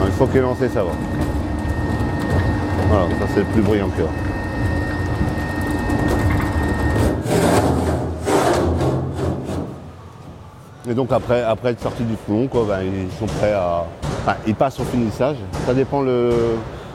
une 0.00 0.12
fois 0.12 0.26
qu'il 0.28 0.36
est 0.36 0.42
lancé, 0.42 0.68
ça 0.68 0.82
va. 0.82 0.90
Voilà, 2.88 3.08
ça 3.18 3.26
c'est 3.34 3.40
le 3.40 3.46
plus 3.46 3.62
bruyant 3.62 3.88
que 3.88 4.27
Et 10.88 10.94
donc 10.94 11.12
après, 11.12 11.42
après 11.42 11.70
être 11.70 11.80
sorti 11.82 12.02
du 12.02 12.14
foulon, 12.16 12.48
ben, 12.66 12.80
ils 12.82 13.18
sont 13.18 13.26
prêts 13.26 13.52
à. 13.52 13.84
Enfin, 14.22 14.36
ils 14.46 14.54
passent 14.54 14.80
au 14.80 14.84
finissage. 14.84 15.36
Ça 15.66 15.74
dépend 15.74 16.00
le, 16.02 16.30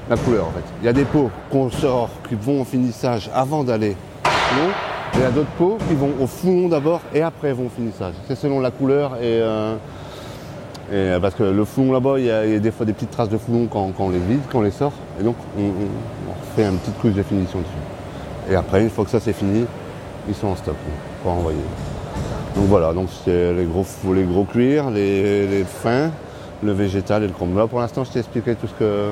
la 0.10 0.18
couleur 0.18 0.48
en 0.48 0.52
fait. 0.52 0.64
Il 0.82 0.86
y 0.86 0.90
a 0.90 0.94
des 0.94 1.06
pots 1.06 1.30
qu'on 1.52 1.70
sort 1.70 2.10
qui 2.28 2.36
vont 2.36 2.62
au 2.62 2.66
finissage 2.66 3.30
avant 3.34 3.64
d'aller 3.64 3.96
au 4.26 4.30
foulon. 4.30 4.70
Et 5.14 5.18
il 5.18 5.22
y 5.22 5.26
a 5.26 5.30
d'autres 5.32 5.52
pots 5.60 5.78
qui 5.88 5.94
vont 5.94 6.12
au 6.20 6.26
foulon 6.26 6.70
d'abord 6.70 7.02
et 7.14 7.22
après 7.22 7.54
vont 7.54 7.68
au 7.68 7.70
finissage. 7.70 8.16
C'est 8.28 8.36
selon 8.36 8.60
la 8.60 8.72
couleur 8.72 9.16
et, 9.18 9.40
euh, 9.42 9.76
parce 11.20 11.36
que 11.36 11.44
le 11.44 11.66
foulon 11.66 11.92
là-bas, 11.94 12.16
il 12.18 12.26
y, 12.26 12.32
a, 12.32 12.60
des 12.60 12.72
fois 12.72 12.86
des 12.86 12.94
petites 12.94 13.12
traces 13.12 13.30
de 13.30 13.38
foulon 13.38 13.68
quand, 13.70 13.92
on 14.00 14.10
les 14.10 14.18
vide, 14.18 14.40
quand 14.52 14.60
on 14.60 14.64
les 14.64 14.72
sort. 14.72 14.92
Et 15.20 15.24
donc 15.24 15.36
on, 15.58 15.62
on- 15.62 16.56
fait 16.56 16.68
une 16.68 16.78
petite 16.78 16.98
couche 17.00 17.14
de 17.14 17.24
finition 17.24 17.60
dessus. 17.60 18.52
Et 18.52 18.56
après, 18.56 18.82
une 18.82 18.90
fois 18.90 19.06
que 19.06 19.10
ça 19.12 19.20
c'est 19.20 19.34
fini, 19.34 19.66
ils 20.28 20.36
sont 20.36 20.48
en 20.48 20.56
stock 20.56 20.76
pour 21.24 21.32
envoyer. 21.32 21.58
Donc 22.55 22.65
voilà, 22.67 22.93
donc 22.93 23.10
c'est 23.25 23.53
les 23.53 23.65
gros, 23.65 23.86
les 24.13 24.24
gros 24.24 24.43
cuirs, 24.45 24.91
les, 24.91 25.48
les 25.48 25.63
fins, 25.63 26.12
le 26.63 26.72
végétal 26.72 27.24
et 27.24 27.27
le 27.27 27.33
chrome. 27.33 27.57
Là 27.57 27.67
pour 27.67 27.79
l'instant, 27.79 28.03
je 28.03 28.12
t'ai 28.12 28.19
expliqué 28.19 28.55
tout 28.55 28.67
ce 28.67 28.74
que 28.74 29.10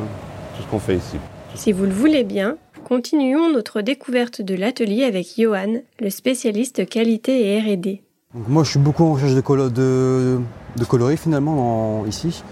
tout 0.55 0.63
ce 0.63 0.67
qu'on 0.69 0.79
fait 0.79 0.95
ici. 0.98 1.17
Si 1.55 1.71
vous 1.71 1.86
le 1.86 1.91
voulez 1.91 2.24
bien, 2.24 2.57
continuons 2.86 3.51
notre 3.51 3.81
découverte 3.81 4.41
de 4.41 4.53
l'atelier 4.55 5.03
avec 5.05 5.27
Johan, 5.38 5.81
le 6.00 6.10
spécialiste 6.10 6.88
qualité 6.88 7.53
et 7.55 7.60
R&D. 7.60 8.01
Moi, 8.48 8.63
je 8.63 8.69
suis 8.71 8.79
beaucoup 8.79 9.03
en 9.03 9.13
recherche 9.13 9.33
de, 9.36 9.41
colo- 9.41 9.69
de, 9.69 10.39
de 10.77 10.86
coloris 10.86 11.17
finalement 11.17 12.05
ici. 12.07 12.43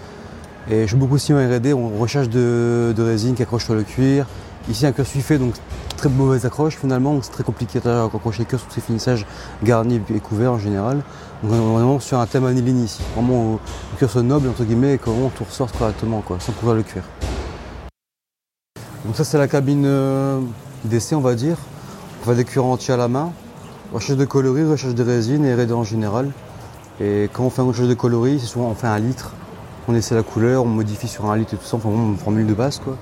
Et 0.70 0.82
je 0.82 0.86
suis 0.88 0.96
beaucoup 0.96 1.14
aussi 1.14 1.32
en 1.32 1.36
R&D, 1.38 1.72
on 1.72 1.88
recherche 1.98 2.28
de, 2.28 2.92
de 2.94 3.02
résine 3.02 3.34
qui 3.34 3.42
accroche 3.42 3.64
sur 3.64 3.74
le 3.74 3.82
cuir. 3.82 4.26
Ici, 4.68 4.84
un 4.86 4.92
cuir 4.92 5.06
suiffé, 5.06 5.38
donc 5.38 5.54
très 6.00 6.08
mauvaise 6.08 6.46
accroche 6.46 6.76
finalement, 6.76 7.18
c'est 7.20 7.30
très 7.30 7.44
compliqué 7.44 7.78
d'accrocher 7.78 8.40
le 8.40 8.44
cuir 8.46 8.58
sur 8.58 8.72
ces 8.72 8.80
finissages 8.80 9.26
garnis 9.62 10.00
et 10.14 10.20
couverts 10.20 10.52
en 10.52 10.58
général. 10.58 11.02
Donc 11.42 11.52
on 11.52 11.54
est 11.54 11.74
vraiment 11.74 12.00
sur 12.00 12.18
un 12.18 12.26
thème 12.26 12.46
aniline 12.46 12.82
ici. 12.82 13.02
Vraiment, 13.14 13.58
le 13.92 14.06
cuir 14.06 14.22
noble 14.22 14.48
entre 14.48 14.64
guillemets 14.64 14.94
et 14.94 14.98
que 14.98 15.10
vraiment 15.10 15.28
tout 15.28 15.44
ressorte 15.44 15.76
correctement, 15.76 16.22
quoi, 16.22 16.38
sans 16.40 16.52
couvrir 16.52 16.76
le 16.76 16.84
cuir. 16.84 17.02
Donc 19.04 19.14
ça, 19.14 19.24
c'est 19.24 19.36
la 19.36 19.46
cabine 19.46 19.84
euh, 19.84 20.40
d'essai, 20.84 21.14
on 21.14 21.20
va 21.20 21.34
dire. 21.34 21.58
On 22.22 22.30
fait 22.30 22.34
des 22.34 22.44
cuirs 22.44 22.64
entiers 22.64 22.94
à 22.94 22.96
la 22.96 23.08
main. 23.08 23.32
Recherche 23.92 24.18
de 24.18 24.24
coloris, 24.24 24.64
recherche 24.64 24.94
de 24.94 25.02
résine 25.02 25.44
et 25.44 25.54
R&D 25.54 25.72
en 25.72 25.84
général. 25.84 26.30
Et 26.98 27.28
quand 27.32 27.44
on 27.44 27.50
fait 27.50 27.60
une 27.60 27.68
recherche 27.68 27.88
de 27.88 27.94
coloris, 27.94 28.40
c'est 28.40 28.46
souvent 28.46 28.68
on 28.68 28.74
fait 28.74 28.86
un 28.86 28.98
litre. 28.98 29.34
On 29.86 29.94
essaie 29.94 30.14
la 30.14 30.22
couleur, 30.22 30.62
on 30.62 30.68
modifie 30.68 31.08
sur 31.08 31.30
un 31.30 31.36
litre 31.36 31.52
et 31.52 31.56
tout 31.58 31.66
ça, 31.66 31.76
enfin 31.76 31.90
vraiment 31.90 32.08
une 32.08 32.16
formule 32.16 32.46
de 32.46 32.54
base 32.54 32.78
quoi. 32.78 32.96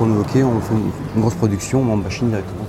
Qu'on 0.00 0.14
est 0.14 0.18
OK, 0.18 0.30
on 0.36 0.60
fait 0.62 0.72
une, 0.72 1.20
grosse 1.20 1.34
production, 1.34 1.82
on 1.82 1.92
en 1.92 1.96
machine 1.96 2.30
directement. 2.30 2.64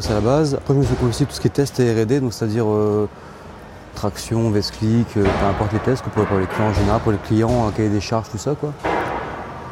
c'est 0.00 0.12
la 0.12 0.20
base. 0.20 0.54
Après 0.54 0.74
je 0.74 0.80
me 0.80 0.84
fais 0.84 1.04
aussi 1.04 1.24
tout 1.24 1.30
ce 1.30 1.40
qui 1.40 1.46
est 1.46 1.50
test 1.50 1.78
et 1.78 2.02
R&D, 2.02 2.18
donc 2.18 2.32
c'est-à-dire 2.32 2.66
euh, 2.66 3.08
traction, 3.94 4.50
vest 4.50 4.74
euh, 4.82 5.04
peu 5.12 5.46
importe 5.46 5.72
les 5.72 5.78
tests 5.78 6.02
qu'on 6.02 6.10
peut 6.10 6.24
pour 6.24 6.40
les 6.40 6.46
clients 6.46 6.70
en 6.70 6.74
général, 6.74 7.00
pour 7.00 7.12
les 7.12 7.18
clients, 7.18 7.68
un 7.68 7.70
cahier 7.70 7.90
des 7.90 8.00
charges, 8.00 8.28
tout 8.28 8.38
ça 8.38 8.56
quoi. 8.56 8.74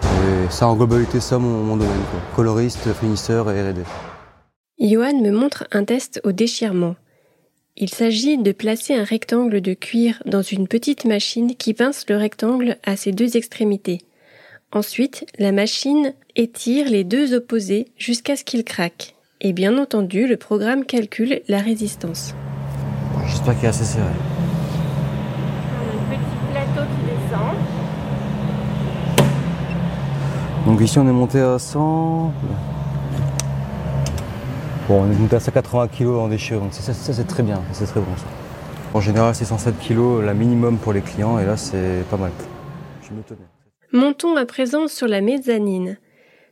Et 0.04 0.48
ça 0.48 0.68
en 0.68 0.76
globalité 0.76 1.18
ça 1.18 1.38
mon, 1.38 1.76
domaine. 1.76 1.90
Coloriste, 2.36 2.92
finisseur 2.92 3.50
et 3.50 3.60
R&D. 3.60 3.80
Johan 4.78 5.20
me 5.20 5.32
montre 5.32 5.66
un 5.72 5.82
test 5.82 6.20
au 6.22 6.30
déchirement. 6.30 6.94
Il 7.76 7.88
s'agit 7.88 8.38
de 8.38 8.52
placer 8.52 8.94
un 8.94 9.02
rectangle 9.02 9.60
de 9.60 9.74
cuir 9.74 10.22
dans 10.24 10.42
une 10.42 10.68
petite 10.68 11.04
machine 11.04 11.56
qui 11.56 11.74
pince 11.74 12.04
le 12.08 12.16
rectangle 12.16 12.76
à 12.84 12.94
ses 12.94 13.10
deux 13.10 13.36
extrémités. 13.36 14.02
Ensuite, 14.72 15.26
la 15.40 15.50
machine 15.50 16.14
étire 16.36 16.88
les 16.88 17.02
deux 17.02 17.34
opposés 17.34 17.88
jusqu'à 17.98 18.36
ce 18.36 18.44
qu'il 18.44 18.62
craque. 18.62 19.16
Et 19.40 19.52
bien 19.52 19.76
entendu, 19.76 20.28
le 20.28 20.36
programme 20.36 20.84
calcule 20.84 21.42
la 21.48 21.58
résistance. 21.58 22.36
J'espère 23.26 23.56
qu'il 23.56 23.64
est 23.64 23.68
assez 23.68 23.84
serré. 23.84 24.06
Un 24.06 24.10
petit 26.14 26.20
plateau 26.52 26.82
qui 26.88 27.02
descend. 27.02 27.56
Donc 30.66 30.80
ici 30.80 31.00
on 31.00 31.08
est 31.08 31.12
monté 31.12 31.40
à 31.40 31.58
100. 31.58 32.32
Bon, 34.88 35.02
on 35.02 35.10
est 35.10 35.16
monté 35.16 35.34
à 35.34 35.40
180 35.40 35.88
kg 35.88 36.10
en 36.10 36.28
déchirure, 36.28 36.62
donc 36.62 36.74
ça, 36.74 36.94
c'est 36.94 37.26
très 37.26 37.42
bien, 37.42 37.60
c'est 37.72 37.86
très 37.86 37.98
bon 37.98 38.16
ça. 38.16 38.26
En 38.94 39.00
général 39.00 39.34
c'est 39.34 39.44
107 39.44 39.80
kg 39.80 40.22
la 40.24 40.34
minimum 40.34 40.78
pour 40.78 40.92
les 40.92 41.00
clients 41.00 41.40
et 41.40 41.44
là 41.44 41.56
c'est 41.56 42.04
pas 42.08 42.16
mal. 42.16 42.30
Je 43.02 43.10
me 43.12 43.20
tenais. 43.22 43.49
Montons 43.92 44.36
à 44.36 44.46
présent 44.46 44.86
sur 44.86 45.08
la 45.08 45.20
mezzanine. 45.20 45.98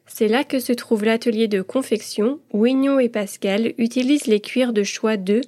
C'est 0.06 0.26
là 0.26 0.42
que 0.42 0.58
se 0.58 0.72
trouve 0.72 1.04
l'atelier 1.04 1.46
de 1.46 1.62
confection 1.62 2.40
où 2.52 2.66
Ignon 2.66 2.98
et 2.98 3.08
Pascal 3.08 3.74
utilisent 3.78 4.26
les 4.26 4.40
cuirs 4.40 4.72
de 4.72 4.82
choix 4.82 5.16
2 5.16 5.42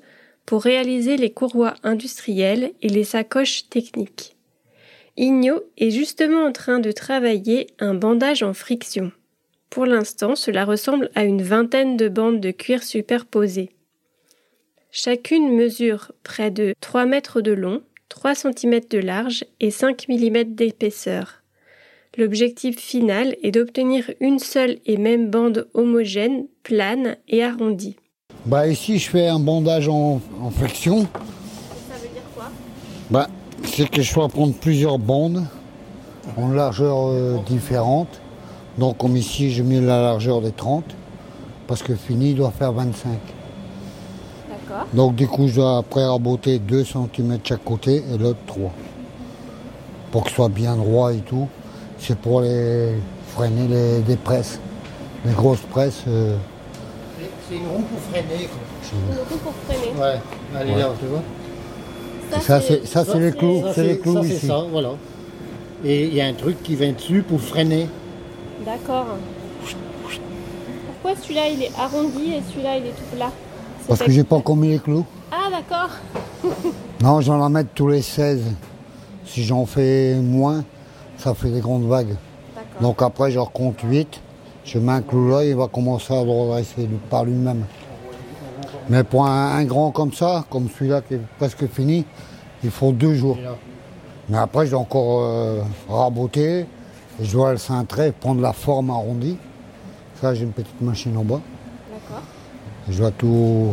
pour 0.46 0.62
réaliser 0.62 1.16
les 1.16 1.30
courroies 1.30 1.74
industrielles 1.82 2.72
et 2.80 2.88
les 2.88 3.02
sacoches 3.02 3.68
techniques. 3.68 4.36
Igno 5.16 5.64
est 5.78 5.90
justement 5.90 6.44
en 6.44 6.52
train 6.52 6.78
de 6.78 6.92
travailler 6.92 7.66
un 7.80 7.94
bandage 7.94 8.44
en 8.44 8.54
friction. 8.54 9.10
Pour 9.68 9.84
l'instant, 9.84 10.36
cela 10.36 10.64
ressemble 10.64 11.10
à 11.16 11.24
une 11.24 11.42
vingtaine 11.42 11.96
de 11.96 12.08
bandes 12.08 12.40
de 12.40 12.52
cuir 12.52 12.84
superposées. 12.84 13.70
Chacune 14.92 15.56
mesure 15.56 16.12
près 16.22 16.52
de 16.52 16.74
3 16.80 17.06
mètres 17.06 17.40
de 17.40 17.52
long, 17.52 17.82
3 18.08 18.36
cm 18.36 18.80
de 18.90 18.98
large 18.98 19.44
et 19.58 19.70
5 19.72 20.08
mm 20.08 20.54
d'épaisseur. 20.54 21.39
L'objectif 22.18 22.76
final 22.76 23.36
est 23.44 23.52
d'obtenir 23.52 24.10
une 24.20 24.40
seule 24.40 24.78
et 24.84 24.96
même 24.96 25.30
bande 25.30 25.68
homogène, 25.74 26.46
plane 26.64 27.16
et 27.28 27.44
arrondie. 27.44 27.96
Bah 28.46 28.66
ici 28.66 28.98
je 28.98 29.08
fais 29.08 29.28
un 29.28 29.38
bandage 29.38 29.88
en, 29.88 30.20
en 30.42 30.50
flexion. 30.50 31.02
Ça 31.02 31.94
veut 32.02 32.08
dire 32.12 32.22
quoi? 32.34 32.50
Bah 33.10 33.28
c'est 33.62 33.88
que 33.88 34.02
je 34.02 34.12
dois 34.12 34.28
prendre 34.28 34.54
plusieurs 34.54 34.98
bandes 34.98 35.44
en 36.36 36.48
largeur 36.48 36.96
euh, 36.98 37.36
différentes. 37.46 38.20
Donc 38.76 38.98
comme 38.98 39.16
ici 39.16 39.52
je 39.52 39.62
mets 39.62 39.80
la 39.80 40.02
largeur 40.02 40.40
des 40.40 40.52
30 40.52 40.84
parce 41.68 41.84
que 41.84 41.94
fini 41.94 42.30
il 42.30 42.36
doit 42.36 42.50
faire 42.50 42.72
25. 42.72 43.12
D'accord. 44.48 44.86
Donc 44.94 45.14
du 45.14 45.28
coup 45.28 45.46
je 45.46 45.54
dois 45.54 45.78
après 45.78 46.04
raboter 46.04 46.58
2 46.58 46.84
cm 46.84 47.38
chaque 47.44 47.62
côté 47.62 48.02
et 48.12 48.18
l'autre 48.18 48.40
3. 48.46 48.72
Pour 50.10 50.24
que 50.24 50.30
ce 50.30 50.34
soit 50.34 50.48
bien 50.48 50.74
droit 50.74 51.12
et 51.12 51.18
tout. 51.20 51.46
C'est 52.00 52.16
pour 52.18 52.40
les 52.40 52.94
freiner 53.34 53.68
les, 53.68 54.00
des 54.00 54.16
presses. 54.16 54.58
Les 55.24 55.32
grosses 55.32 55.60
presses. 55.70 56.02
euh, 56.08 56.36
C'est 57.48 57.56
une 57.56 57.66
roue 57.68 57.82
pour 57.82 58.00
freiner. 58.10 58.48
Une 58.92 59.18
roue 59.18 59.36
pour 59.38 59.52
freiner. 59.68 60.00
Ouais, 60.00 60.20
allez 60.58 60.74
là, 60.76 60.90
tu 60.98 61.06
vois. 61.06 62.40
ça 62.40 62.60
c'est 62.60 62.86
ça 62.86 63.04
c'est 63.04 63.18
les 63.20 63.32
clous, 63.32 63.62
c'est 63.74 63.84
les 63.84 63.98
clous 63.98 64.14
ça, 64.22 64.28
ici. 64.28 64.46
ça, 64.46 64.64
voilà. 64.70 64.90
Et 65.84 66.04
il 66.06 66.14
y 66.14 66.20
a 66.20 66.26
un 66.26 66.32
truc 66.34 66.62
qui 66.62 66.74
vient 66.74 66.92
dessus 66.92 67.22
pour 67.22 67.40
freiner. 67.40 67.86
D'accord. 68.64 69.06
Pourquoi 71.02 71.20
celui-là 71.22 71.48
il 71.48 71.62
est 71.62 71.70
arrondi 71.78 72.32
et 72.34 72.42
celui-là 72.50 72.76
il 72.78 72.86
est 72.86 72.90
tout 72.90 73.16
plat? 73.16 73.30
Parce 73.88 74.00
que 74.00 74.10
j'ai 74.10 74.24
pas 74.24 74.36
encore 74.36 74.56
mis 74.56 74.68
les 74.68 74.78
clous. 74.78 75.04
Ah 75.30 75.48
d'accord. 75.50 75.90
Non, 77.02 77.22
j'en 77.22 77.38
la 77.38 77.48
mettre 77.48 77.70
tous 77.74 77.88
les 77.88 78.02
16. 78.02 78.42
Si 79.24 79.42
j'en 79.42 79.64
fais 79.64 80.16
moins, 80.16 80.64
ça 81.20 81.34
fait 81.34 81.50
des 81.50 81.60
grandes 81.60 81.86
vagues. 81.86 82.16
Donc 82.80 83.02
après, 83.02 83.30
je 83.30 83.38
recompte 83.38 83.82
8. 83.82 84.20
Je 84.64 84.78
mets 84.78 84.92
un 84.92 85.02
clou 85.02 85.30
là, 85.30 85.44
il 85.44 85.54
va 85.54 85.68
commencer 85.68 86.14
à 86.14 86.20
redresser 86.20 86.88
par 87.08 87.24
lui-même. 87.24 87.64
Mais 88.88 89.04
pour 89.04 89.26
un, 89.26 89.56
un 89.56 89.64
grand 89.64 89.90
comme 89.90 90.12
ça, 90.12 90.44
comme 90.50 90.68
celui-là 90.68 91.00
qui 91.02 91.14
est 91.14 91.20
presque 91.38 91.66
fini, 91.68 92.04
il 92.64 92.70
faut 92.70 92.92
deux 92.92 93.14
jours. 93.14 93.38
Mais 94.28 94.38
après, 94.38 94.66
je 94.66 94.72
dois 94.72 94.80
encore 94.80 95.22
euh, 95.22 95.62
raboter. 95.88 96.60
Et 97.20 97.24
je 97.24 97.32
dois 97.32 97.52
le 97.52 97.58
cintrer, 97.58 98.12
prendre 98.12 98.40
la 98.40 98.52
forme 98.52 98.90
arrondie. 98.90 99.36
Ça, 100.20 100.34
j'ai 100.34 100.44
une 100.44 100.52
petite 100.52 100.80
machine 100.80 101.16
en 101.16 101.24
bas. 101.24 101.40
D'accord. 101.92 102.22
Je 102.88 102.98
dois 102.98 103.10
tout 103.10 103.72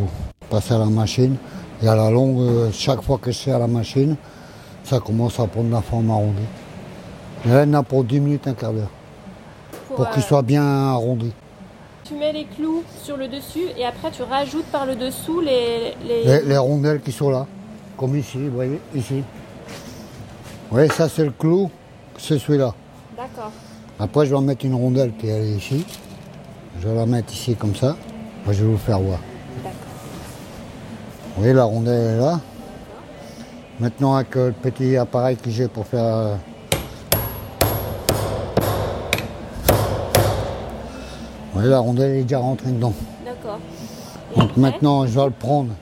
passer 0.49 0.73
à 0.73 0.79
la 0.79 0.85
machine. 0.85 1.35
Et 1.81 1.87
à 1.87 1.95
la 1.95 2.09
longue, 2.09 2.39
euh, 2.41 2.69
chaque 2.71 3.01
fois 3.01 3.17
que 3.19 3.31
je 3.31 3.37
fais 3.37 3.51
à 3.51 3.59
la 3.59 3.67
machine, 3.67 4.15
ça 4.83 4.99
commence 4.99 5.39
à 5.39 5.47
prendre 5.47 5.69
la 5.69 5.81
forme 5.81 6.09
arrondie. 6.09 6.41
En 7.49 7.73
a 7.73 7.83
pour 7.83 8.03
10 8.03 8.19
minutes, 8.19 8.47
un 8.47 8.53
quart 8.53 8.73
d'heure, 8.73 8.89
pour 9.95 10.09
qu'il 10.09 10.21
soit 10.21 10.41
bien 10.41 10.63
arrondi. 10.63 11.31
Tu 12.03 12.15
mets 12.15 12.33
les 12.33 12.45
clous 12.45 12.83
sur 13.03 13.17
le 13.17 13.27
dessus 13.27 13.67
et 13.77 13.85
après 13.85 14.11
tu 14.11 14.21
rajoutes 14.21 14.65
par 14.65 14.85
le 14.85 14.95
dessous 14.95 15.41
les. 15.41 15.93
Les, 16.05 16.41
les 16.41 16.57
rondelles 16.57 17.01
qui 17.01 17.11
sont 17.11 17.29
là, 17.29 17.45
comme 17.97 18.17
ici, 18.17 18.37
vous 18.37 18.55
voyez, 18.55 18.79
ici. 18.93 19.23
Oui, 20.71 20.87
ça 20.89 21.07
c'est 21.07 21.23
le 21.23 21.31
clou, 21.31 21.69
c'est 22.17 22.37
celui-là. 22.37 22.73
D'accord. 23.15 23.51
Après, 23.99 24.25
je 24.25 24.31
vais 24.31 24.37
en 24.37 24.41
mettre 24.41 24.65
une 24.65 24.75
rondelle 24.75 25.13
qui 25.17 25.27
est 25.27 25.47
ici. 25.49 25.85
Je 26.79 26.87
vais 26.87 26.95
la 26.95 27.05
mettre 27.05 27.33
ici 27.33 27.55
comme 27.55 27.75
ça. 27.75 27.95
Je 28.45 28.51
vais 28.51 28.71
vous 28.71 28.77
faire 28.77 28.99
voir. 28.99 29.19
Vous 31.35 31.41
voyez, 31.43 31.53
la 31.53 31.63
rondelle 31.63 32.17
est 32.17 32.19
là. 32.19 32.39
Maintenant, 33.79 34.15
avec 34.15 34.35
euh, 34.35 34.47
le 34.47 34.53
petit 34.53 34.97
appareil 34.97 35.37
que 35.37 35.49
j'ai 35.49 35.67
pour 35.67 35.85
faire. 35.85 36.37
Oui, 41.57 41.63
la 41.65 41.79
rondelle 41.79 42.17
est 42.17 42.21
déjà 42.21 42.37
rentrée 42.37 42.69
dedans. 42.69 42.93
D'accord. 43.25 43.57
Donc 44.35 44.55
maintenant, 44.57 45.07
je 45.07 45.19
vais 45.19 45.25
le 45.25 45.31
prendre. 45.31 45.73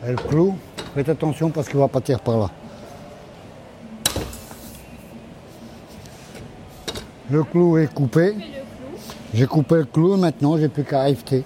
Elle 0.00 0.14
clou. 0.14 0.54
Faites 0.94 1.08
attention 1.08 1.50
parce 1.50 1.68
qu'il 1.68 1.80
va 1.80 1.88
partir 1.88 2.20
par 2.20 2.38
là. 2.38 2.50
Le 7.32 7.42
clou 7.42 7.78
est 7.78 7.92
coupé. 7.92 8.36
J'ai 9.34 9.46
coupé 9.46 9.74
le 9.74 9.86
clou 9.86 10.14
et 10.14 10.20
maintenant 10.20 10.56
j'ai 10.56 10.68
plus 10.68 10.84
qu'à 10.84 11.02
rifter. 11.02 11.42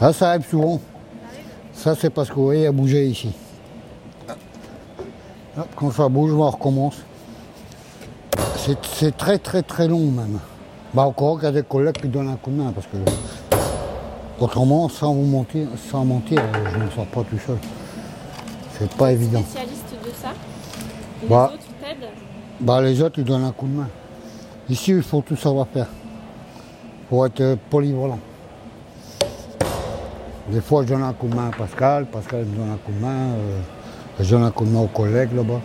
Ah, 0.00 0.12
ça 0.12 0.30
arrive 0.30 0.46
souvent. 0.48 0.80
Ça, 1.72 1.96
c'est 1.96 2.10
parce 2.10 2.28
que 2.28 2.34
vous 2.34 2.44
voyez, 2.44 2.62
il 2.62 2.66
a 2.66 2.72
bougé 2.72 3.08
ici. 3.08 3.32
Quand 5.74 5.90
ça 5.90 6.08
bouge, 6.08 6.32
on 6.32 6.48
recommence. 6.48 7.02
C'est- 8.64 9.16
très 9.16 9.38
très 9.38 9.62
très 9.62 9.88
long 9.88 10.10
même. 10.10 10.38
Bah 10.94 11.02
encore 11.02 11.36
qu'il 11.36 11.44
y 11.44 11.48
a 11.48 11.52
des 11.52 11.62
collègues 11.62 11.96
qui 12.00 12.08
donnent 12.08 12.28
un 12.30 12.36
coup 12.36 12.50
de 12.50 12.56
main 12.56 12.72
parce 12.72 12.86
que 12.86 12.96
autrement, 14.40 14.88
sans 14.88 15.12
vous 15.12 15.26
mentir, 15.26 15.66
sans 15.90 16.04
mentir, 16.04 16.40
je 16.72 16.78
ne 16.78 16.88
sors 16.90 17.06
pas 17.06 17.22
tout 17.24 17.38
seul. 17.46 17.58
C'est 18.78 18.90
pas 18.94 19.12
évident. 19.12 19.42
Spécialiste 19.42 19.84
de 20.04 20.10
ça 20.20 20.28
Les 21.22 21.28
Bah. 21.28 21.50
autres 21.52 21.64
t'aident 21.80 22.08
Bah 22.60 22.80
les 22.80 23.02
autres 23.02 23.18
ils 23.18 23.24
donnent 23.24 23.44
un 23.44 23.52
coup 23.52 23.66
de 23.66 23.72
main. 23.76 23.88
Ici 24.70 24.92
il 24.92 25.02
faut 25.02 25.20
tout 25.20 25.36
savoir 25.36 25.66
faire. 25.68 25.86
Faut 27.10 27.24
être 27.26 27.40
euh, 27.40 27.56
polyvalent. 27.68 28.18
Des 30.50 30.60
fois 30.60 30.82
je 30.84 30.88
donne 30.88 31.02
un 31.02 31.12
coup 31.12 31.28
de 31.28 31.34
main 31.34 31.48
à 31.52 31.56
Pascal, 31.56 32.06
Pascal 32.06 32.44
me 32.46 32.56
donne 32.56 32.70
un 32.72 32.76
coup 32.76 32.92
de 32.92 33.00
main, 33.00 33.28
euh, 33.36 33.60
je 34.20 34.30
donne 34.30 34.44
un 34.44 34.50
coup 34.50 34.64
de 34.64 34.70
main 34.70 34.80
aux 34.80 34.86
collègues 34.86 35.34
là-bas. 35.34 35.60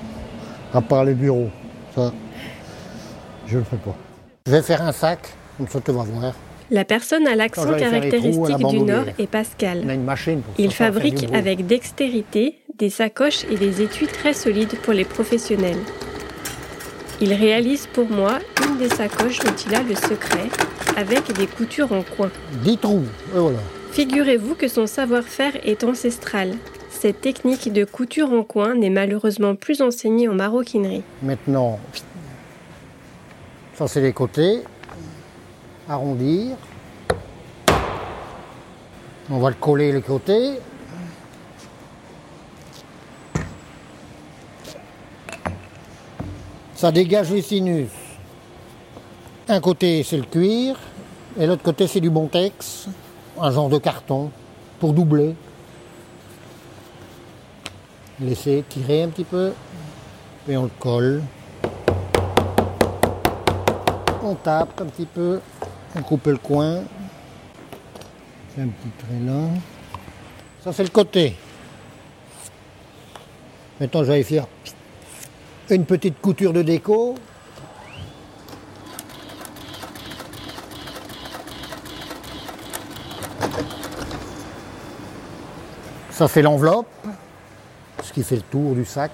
À 0.74 0.82
part 0.82 1.04
les 1.06 1.14
bureaux, 1.14 1.50
ça 1.96 2.12
je 3.50 3.58
le 3.58 3.64
fais 3.64 3.78
pas. 3.78 3.96
Je 4.46 4.52
vais 4.52 4.62
faire 4.62 4.82
un 4.82 4.92
sac, 4.92 5.20
comme 5.58 5.68
ça 5.68 5.80
tu 5.82 5.92
vas 5.92 6.04
voir. 6.04 6.34
La 6.72 6.86
personne 6.86 7.28
à 7.28 7.36
l'accent 7.36 7.66
trous 7.66 7.80
caractéristique 7.80 8.68
du. 8.68 8.80
Nord 8.82 9.06
est 9.18 9.28
Pascal. 9.28 9.82
On 9.86 9.90
a 9.90 9.94
une 9.96 10.04
machine 10.04 10.42
pour 10.42 10.54
Il 10.60 10.72
fabrique 10.72 11.26
avec 11.34 11.66
dextérité 11.66 12.56
des 12.78 12.90
sacoches 12.90 13.44
et 13.52 13.58
des 13.58 13.82
étuis 13.82 14.08
très 14.08 14.34
solides 14.34 14.78
pour 14.84 14.94
les 14.94 15.04
professionnels. 15.04 15.80
Il 17.22 17.34
réalise 17.34 17.88
pour 17.88 18.10
moi 18.10 18.40
une 18.66 18.78
des 18.78 18.90
sacoches 18.90 19.40
dont 19.40 19.56
il 19.68 19.76
a 19.76 19.82
le 19.82 19.96
secret, 19.96 20.48
avec 20.96 21.34
des 21.34 21.48
coutures 21.48 21.92
en 21.92 22.04
coin. 22.04 22.30
10 22.64 22.78
trous, 22.78 23.04
et 23.36 23.40
voilà. 23.40 23.58
Figurez-vous 23.92 24.56
que 24.56 24.68
son 24.68 24.86
savoir-faire 24.86 25.54
est 25.66 25.84
ancestral. 25.84 26.54
Cette 26.92 27.22
technique 27.22 27.74
de 27.74 27.84
couture 27.84 28.32
en 28.32 28.44
coin 28.44 28.76
n'est 28.76 28.90
malheureusement 28.90 29.56
plus 29.56 29.82
enseignée 29.82 30.30
en 30.30 30.36
maroquinerie. 30.36 31.04
Maintenant, 31.24 31.80
ça 33.88 34.00
les 34.02 34.14
côtés. 34.14 34.64
Arrondir. 35.88 36.58
On 39.30 39.40
va 39.40 39.50
le 39.50 39.56
coller 39.56 39.92
les 39.92 40.02
côtés. 40.02 40.60
Ça 46.76 46.92
dégage 46.92 47.32
les 47.32 47.42
sinus. 47.42 47.90
Un 49.48 49.62
côté 49.62 50.04
c'est 50.04 50.18
le 50.18 50.24
cuir 50.24 50.78
et 51.40 51.48
l'autre 51.48 51.64
côté 51.64 51.88
c'est 51.88 52.00
du 52.00 52.10
bontex, 52.10 52.88
un 53.40 53.52
genre 53.52 53.70
de 53.70 53.78
carton 53.78 54.32
pour 54.80 54.94
doubler. 54.94 55.36
Laisser 58.20 58.64
tirer 58.68 59.04
un 59.04 59.10
petit 59.10 59.24
peu 59.24 59.54
et 60.48 60.58
on 60.58 60.64
le 60.64 60.72
colle. 60.80 61.24
On 64.32 64.36
tape 64.36 64.80
un 64.80 64.86
petit 64.86 65.08
peu, 65.08 65.42
on 65.96 66.04
coupe 66.04 66.28
le 66.28 66.38
coin. 66.38 66.84
Fait 68.56 68.62
un 68.62 68.68
petit 68.68 68.90
trait 69.00 69.20
là. 69.26 69.48
Ça 70.64 70.72
c'est 70.72 70.84
le 70.84 70.90
côté. 70.90 71.36
Maintenant 73.80 74.04
je 74.04 74.12
vais 74.12 74.22
faire 74.22 74.46
une 75.72 75.84
petite 75.84 76.22
couture 76.22 76.54
de 76.54 76.62
déco. 76.62 77.16
Ça 86.12 86.28
c'est 86.28 86.44
l'enveloppe, 86.44 86.86
ce 88.04 88.14
qui 88.14 88.22
fait 88.22 88.36
le 88.36 88.44
tour 88.44 88.76
du 88.76 88.86
sac. 88.86 89.10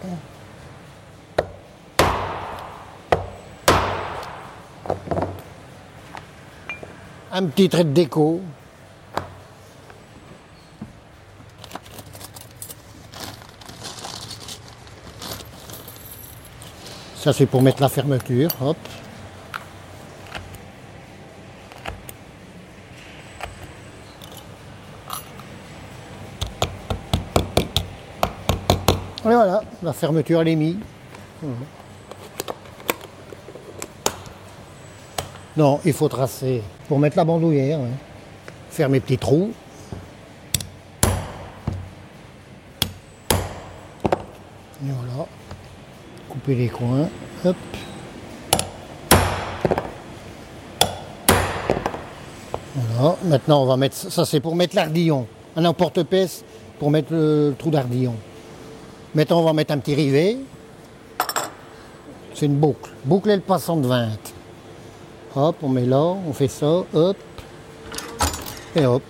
Un 7.37 7.47
petit 7.47 7.67
trait 7.67 7.83
de 7.83 7.89
déco. 7.89 8.39
Ça 17.17 17.33
c'est 17.33 17.45
pour 17.45 17.61
mettre 17.61 17.81
la 17.81 17.89
fermeture, 17.89 18.47
hop. 18.61 18.77
Et 29.17 29.23
voilà, 29.23 29.61
la 29.83 29.91
fermeture 29.91 30.39
elle 30.39 30.47
est 30.47 30.55
mise. 30.55 30.77
Non, 35.57 35.79
il 35.85 35.93
faut 35.93 36.09
tracer 36.09 36.61
pour 36.89 36.99
mettre 36.99 37.15
la 37.15 37.23
bandoulière. 37.23 37.79
Faire 38.69 38.89
mes 38.89 38.99
petits 38.99 39.17
trous. 39.17 39.51
Voilà. 44.81 45.27
Couper 46.27 46.55
les 46.55 46.67
coins. 46.67 47.07
Voilà. 52.75 53.15
Maintenant, 53.23 53.63
on 53.63 53.65
va 53.65 53.77
mettre. 53.77 53.95
Ça, 53.95 54.25
c'est 54.25 54.41
pour 54.41 54.57
mettre 54.57 54.75
l'ardillon. 54.75 55.25
Un 55.55 55.63
emporte-pièce 55.63 56.43
pour 56.77 56.91
mettre 56.91 57.13
le 57.13 57.55
trou 57.57 57.69
d'ardillon. 57.69 58.15
Maintenant, 59.13 59.39
on 59.39 59.43
va 59.45 59.53
mettre 59.53 59.73
un 59.73 59.77
petit 59.77 59.95
rivet. 59.95 60.37
C'est 62.33 62.47
une 62.47 62.57
boucle. 62.57 62.91
Boucler 63.05 63.37
le 63.37 63.41
passant 63.41 63.77
de 63.77 63.87
20. 63.87 64.34
Hop, 65.37 65.57
on 65.63 65.67
met 65.67 65.85
là, 65.85 66.01
on 66.01 66.31
fait 66.31 66.47
ça, 66.47 66.83
hop, 66.93 67.17
et 68.73 68.85
hop. 68.85 69.03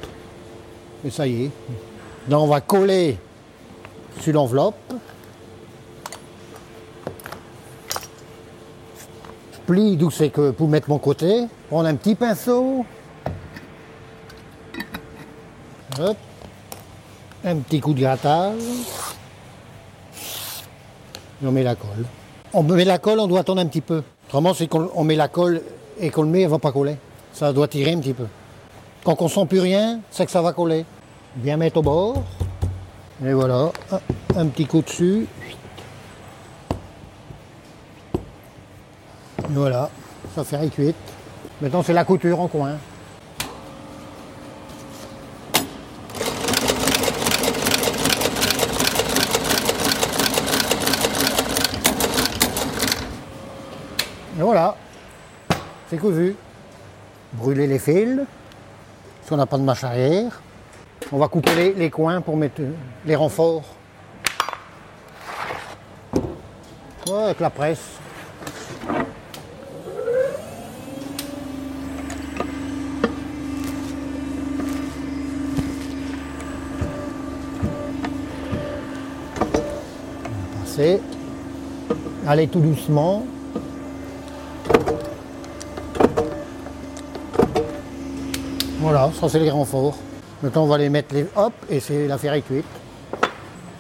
Et 1.06 1.12
ça 1.12 1.28
y 1.28 1.46
est. 1.46 1.52
Là, 2.28 2.40
on 2.40 2.48
va 2.48 2.62
coller 2.62 3.20
sur 4.20 4.34
l'enveloppe. 4.34 4.94
Je 9.54 9.58
plie 9.68 9.98
d'où 9.98 10.10
c'est 10.10 10.30
que 10.30 10.50
pour 10.50 10.68
mettre 10.68 10.90
mon 10.90 10.98
côté. 10.98 11.46
Prendre 11.70 11.88
un 11.88 11.96
petit 11.96 12.16
pinceau. 12.16 12.84
Hop. 16.00 16.18
Un 17.44 17.58
petit 17.58 17.80
coup 17.80 17.94
de 17.94 18.00
grattage. 18.00 18.60
Et 21.44 21.46
on 21.46 21.52
met 21.52 21.62
la 21.62 21.76
colle. 21.76 22.06
On 22.52 22.64
met 22.64 22.86
la 22.86 22.98
colle, 22.98 23.20
on 23.20 23.28
doit 23.28 23.42
attendre 23.42 23.62
un 23.62 23.68
petit 23.68 23.82
peu. 23.82 24.02
Autrement, 24.28 24.56
c'est 24.56 24.68
qu'on 24.68 24.90
on 24.96 25.04
met 25.04 25.16
la 25.16 25.28
colle 25.28 25.62
et 26.00 26.10
qu'on 26.10 26.24
le 26.24 26.30
met, 26.30 26.42
elle 26.42 26.50
va 26.50 26.60
pas 26.60 26.72
coller. 26.72 26.98
Ça 27.34 27.54
doit 27.54 27.68
tirer 27.68 27.94
un 27.94 28.00
petit 28.00 28.14
peu. 28.14 28.28
Quand 29.04 29.22
on 29.22 29.28
sent 29.28 29.46
plus 29.48 29.60
rien, 29.60 30.00
c'est 30.10 30.26
que 30.26 30.32
ça 30.32 30.42
va 30.42 30.54
coller. 30.54 30.86
Bien 31.36 31.58
mettre 31.58 31.78
au 31.78 31.82
bord. 31.82 32.24
Et 33.24 33.34
voilà, 33.34 33.72
un, 34.36 34.48
petit 34.48 34.66
coup 34.66 34.82
dessus. 34.82 35.28
Et 38.18 39.54
voilà, 39.54 39.90
ça 40.36 40.44
fait 40.44 40.62
une 40.62 40.70
cuite. 40.70 40.96
Maintenant, 41.62 41.84
c'est 41.84 41.94
la 41.94 42.04
couture 42.04 42.40
en 42.40 42.48
coin. 42.48 42.74
Et 54.38 54.42
voilà, 54.42 54.76
c'est 55.90 55.98
cousu. 55.98 56.36
Brûler 57.34 57.68
les 57.68 57.80
fils, 57.80 58.22
si 59.24 59.34
on 59.34 59.38
n'a 59.38 59.46
pas 59.46 59.58
de 59.58 59.64
mâche 59.64 59.84
arrière. 59.84 60.42
On 61.12 61.18
va 61.18 61.28
couper 61.28 61.54
les, 61.56 61.74
les 61.74 61.90
coins 61.90 62.22
pour 62.22 62.38
mettre 62.38 62.62
euh, 62.62 62.72
les 63.06 63.16
renforts. 63.16 63.64
Ouais, 67.08 67.24
avec 67.26 67.40
la 67.40 67.50
presse. 67.50 67.84
On 68.90 68.94
va 80.58 80.64
passer. 80.64 81.02
Allez 82.26 82.48
tout 82.48 82.60
doucement. 82.60 83.24
Voilà, 88.86 89.10
ça 89.20 89.28
c'est 89.28 89.40
les 89.40 89.50
renforts. 89.50 89.98
Maintenant 90.44 90.66
on 90.66 90.68
va 90.68 90.78
les 90.78 90.90
mettre 90.90 91.16
les 91.16 91.26
hop 91.36 91.54
et 91.72 91.80
c'est 91.80 92.06
l'affaire 92.06 92.34
est 92.34 92.44
cuite. 92.44 92.68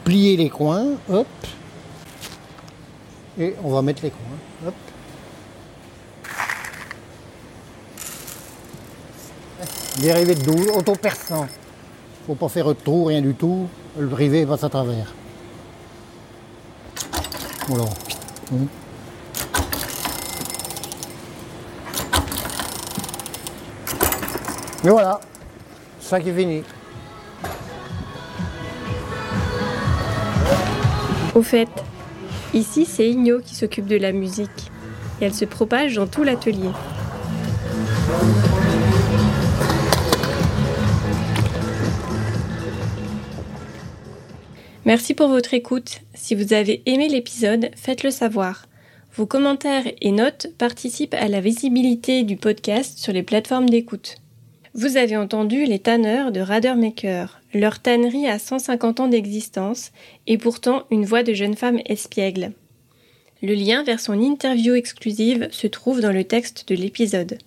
Plier 0.03 0.35
les 0.35 0.49
coins, 0.49 0.93
hop. 1.07 1.27
Et 3.37 3.53
on 3.63 3.69
va 3.69 3.83
mettre 3.83 4.01
les 4.01 4.09
coins. 4.09 4.67
Hop. 4.67 4.73
Dérivé 9.99 10.33
de 10.33 10.43
12, 10.43 10.69
auto-perçant. 10.69 11.45
Faut 12.25 12.33
pas 12.33 12.49
faire 12.49 12.69
de 12.69 12.73
trou, 12.73 13.03
rien 13.03 13.21
du 13.21 13.35
tout. 13.35 13.67
Le 13.99 14.11
rivet 14.11 14.43
passe 14.43 14.63
à 14.63 14.69
travers. 14.69 15.13
Voilà. 17.67 17.85
Hum. 18.51 18.67
Voilà, 24.87 25.19
ça 25.99 26.21
qui 26.21 26.29
est 26.29 26.35
fini. 26.35 26.61
Au 31.33 31.41
fait, 31.41 31.69
ici 32.53 32.85
c'est 32.85 33.09
Igno 33.09 33.39
qui 33.39 33.55
s'occupe 33.55 33.87
de 33.87 33.95
la 33.95 34.11
musique 34.11 34.71
et 35.19 35.25
elle 35.25 35.33
se 35.33 35.45
propage 35.45 35.95
dans 35.95 36.05
tout 36.05 36.21
l'atelier. 36.21 36.69
Merci 44.85 45.15
pour 45.15 45.29
votre 45.29 45.55
écoute. 45.55 46.01
Si 46.13 46.35
vous 46.35 46.53
avez 46.53 46.83
aimé 46.85 47.09
l'épisode, 47.09 47.71
faites-le 47.75 48.11
savoir. 48.11 48.67
Vos 49.15 49.25
commentaires 49.25 49.85
et 49.99 50.11
notes 50.11 50.47
participent 50.59 51.15
à 51.15 51.27
la 51.27 51.41
visibilité 51.41 52.21
du 52.21 52.37
podcast 52.37 52.99
sur 52.99 53.13
les 53.13 53.23
plateformes 53.23 53.67
d'écoute. 53.67 54.17
Vous 54.77 54.97
avez 54.97 55.15
entendu 55.15 55.63
les 55.63 55.79
tanneurs 55.79 56.33
de 56.33 56.41
Radermaker. 56.41 57.39
Leur 57.53 57.79
tannerie 57.79 58.27
a 58.27 58.37
150 58.37 58.99
ans 58.99 59.07
d'existence 59.07 59.93
et 60.27 60.37
pourtant 60.37 60.83
une 60.91 61.05
voix 61.05 61.23
de 61.23 61.33
jeune 61.33 61.55
femme 61.55 61.79
espiègle. 61.85 62.51
Le 63.41 63.53
lien 63.53 63.83
vers 63.83 64.01
son 64.01 64.19
interview 64.19 64.73
exclusive 64.73 65.47
se 65.51 65.67
trouve 65.67 66.01
dans 66.01 66.11
le 66.11 66.25
texte 66.25 66.67
de 66.67 66.75
l'épisode. 66.75 67.37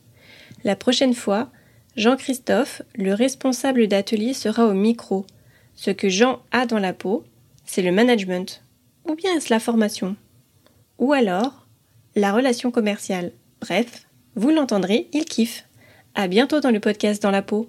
La 0.65 0.75
prochaine 0.75 1.13
fois, 1.13 1.51
Jean-Christophe, 1.97 2.81
le 2.95 3.13
responsable 3.13 3.89
d'atelier, 3.89 4.33
sera 4.33 4.65
au 4.65 4.73
micro. 4.73 5.27
Ce 5.75 5.91
que 5.91 6.09
Jean 6.09 6.41
a 6.51 6.65
dans 6.65 6.79
la 6.79 6.95
peau, 6.95 7.25
c'est 7.67 7.83
le 7.83 7.93
management. 7.93 8.63
Ou 9.07 9.17
bien 9.17 9.37
est-ce 9.37 9.53
la 9.53 9.61
formation 9.61 10.17
Ou 10.99 11.13
alors, 11.13 11.67
la 12.17 12.33
relation 12.33 12.71
commerciale. 12.71 13.33
Bref, 13.61 14.07
vous 14.35 14.49
l'entendrez, 14.49 15.09
il 15.13 15.27
kiffe. 15.27 15.68
À 16.21 16.27
bientôt 16.27 16.59
dans 16.59 16.73
le 16.73 16.81
podcast 16.81 17.23
Dans 17.23 17.31
la 17.31 17.43
peau. 17.43 17.69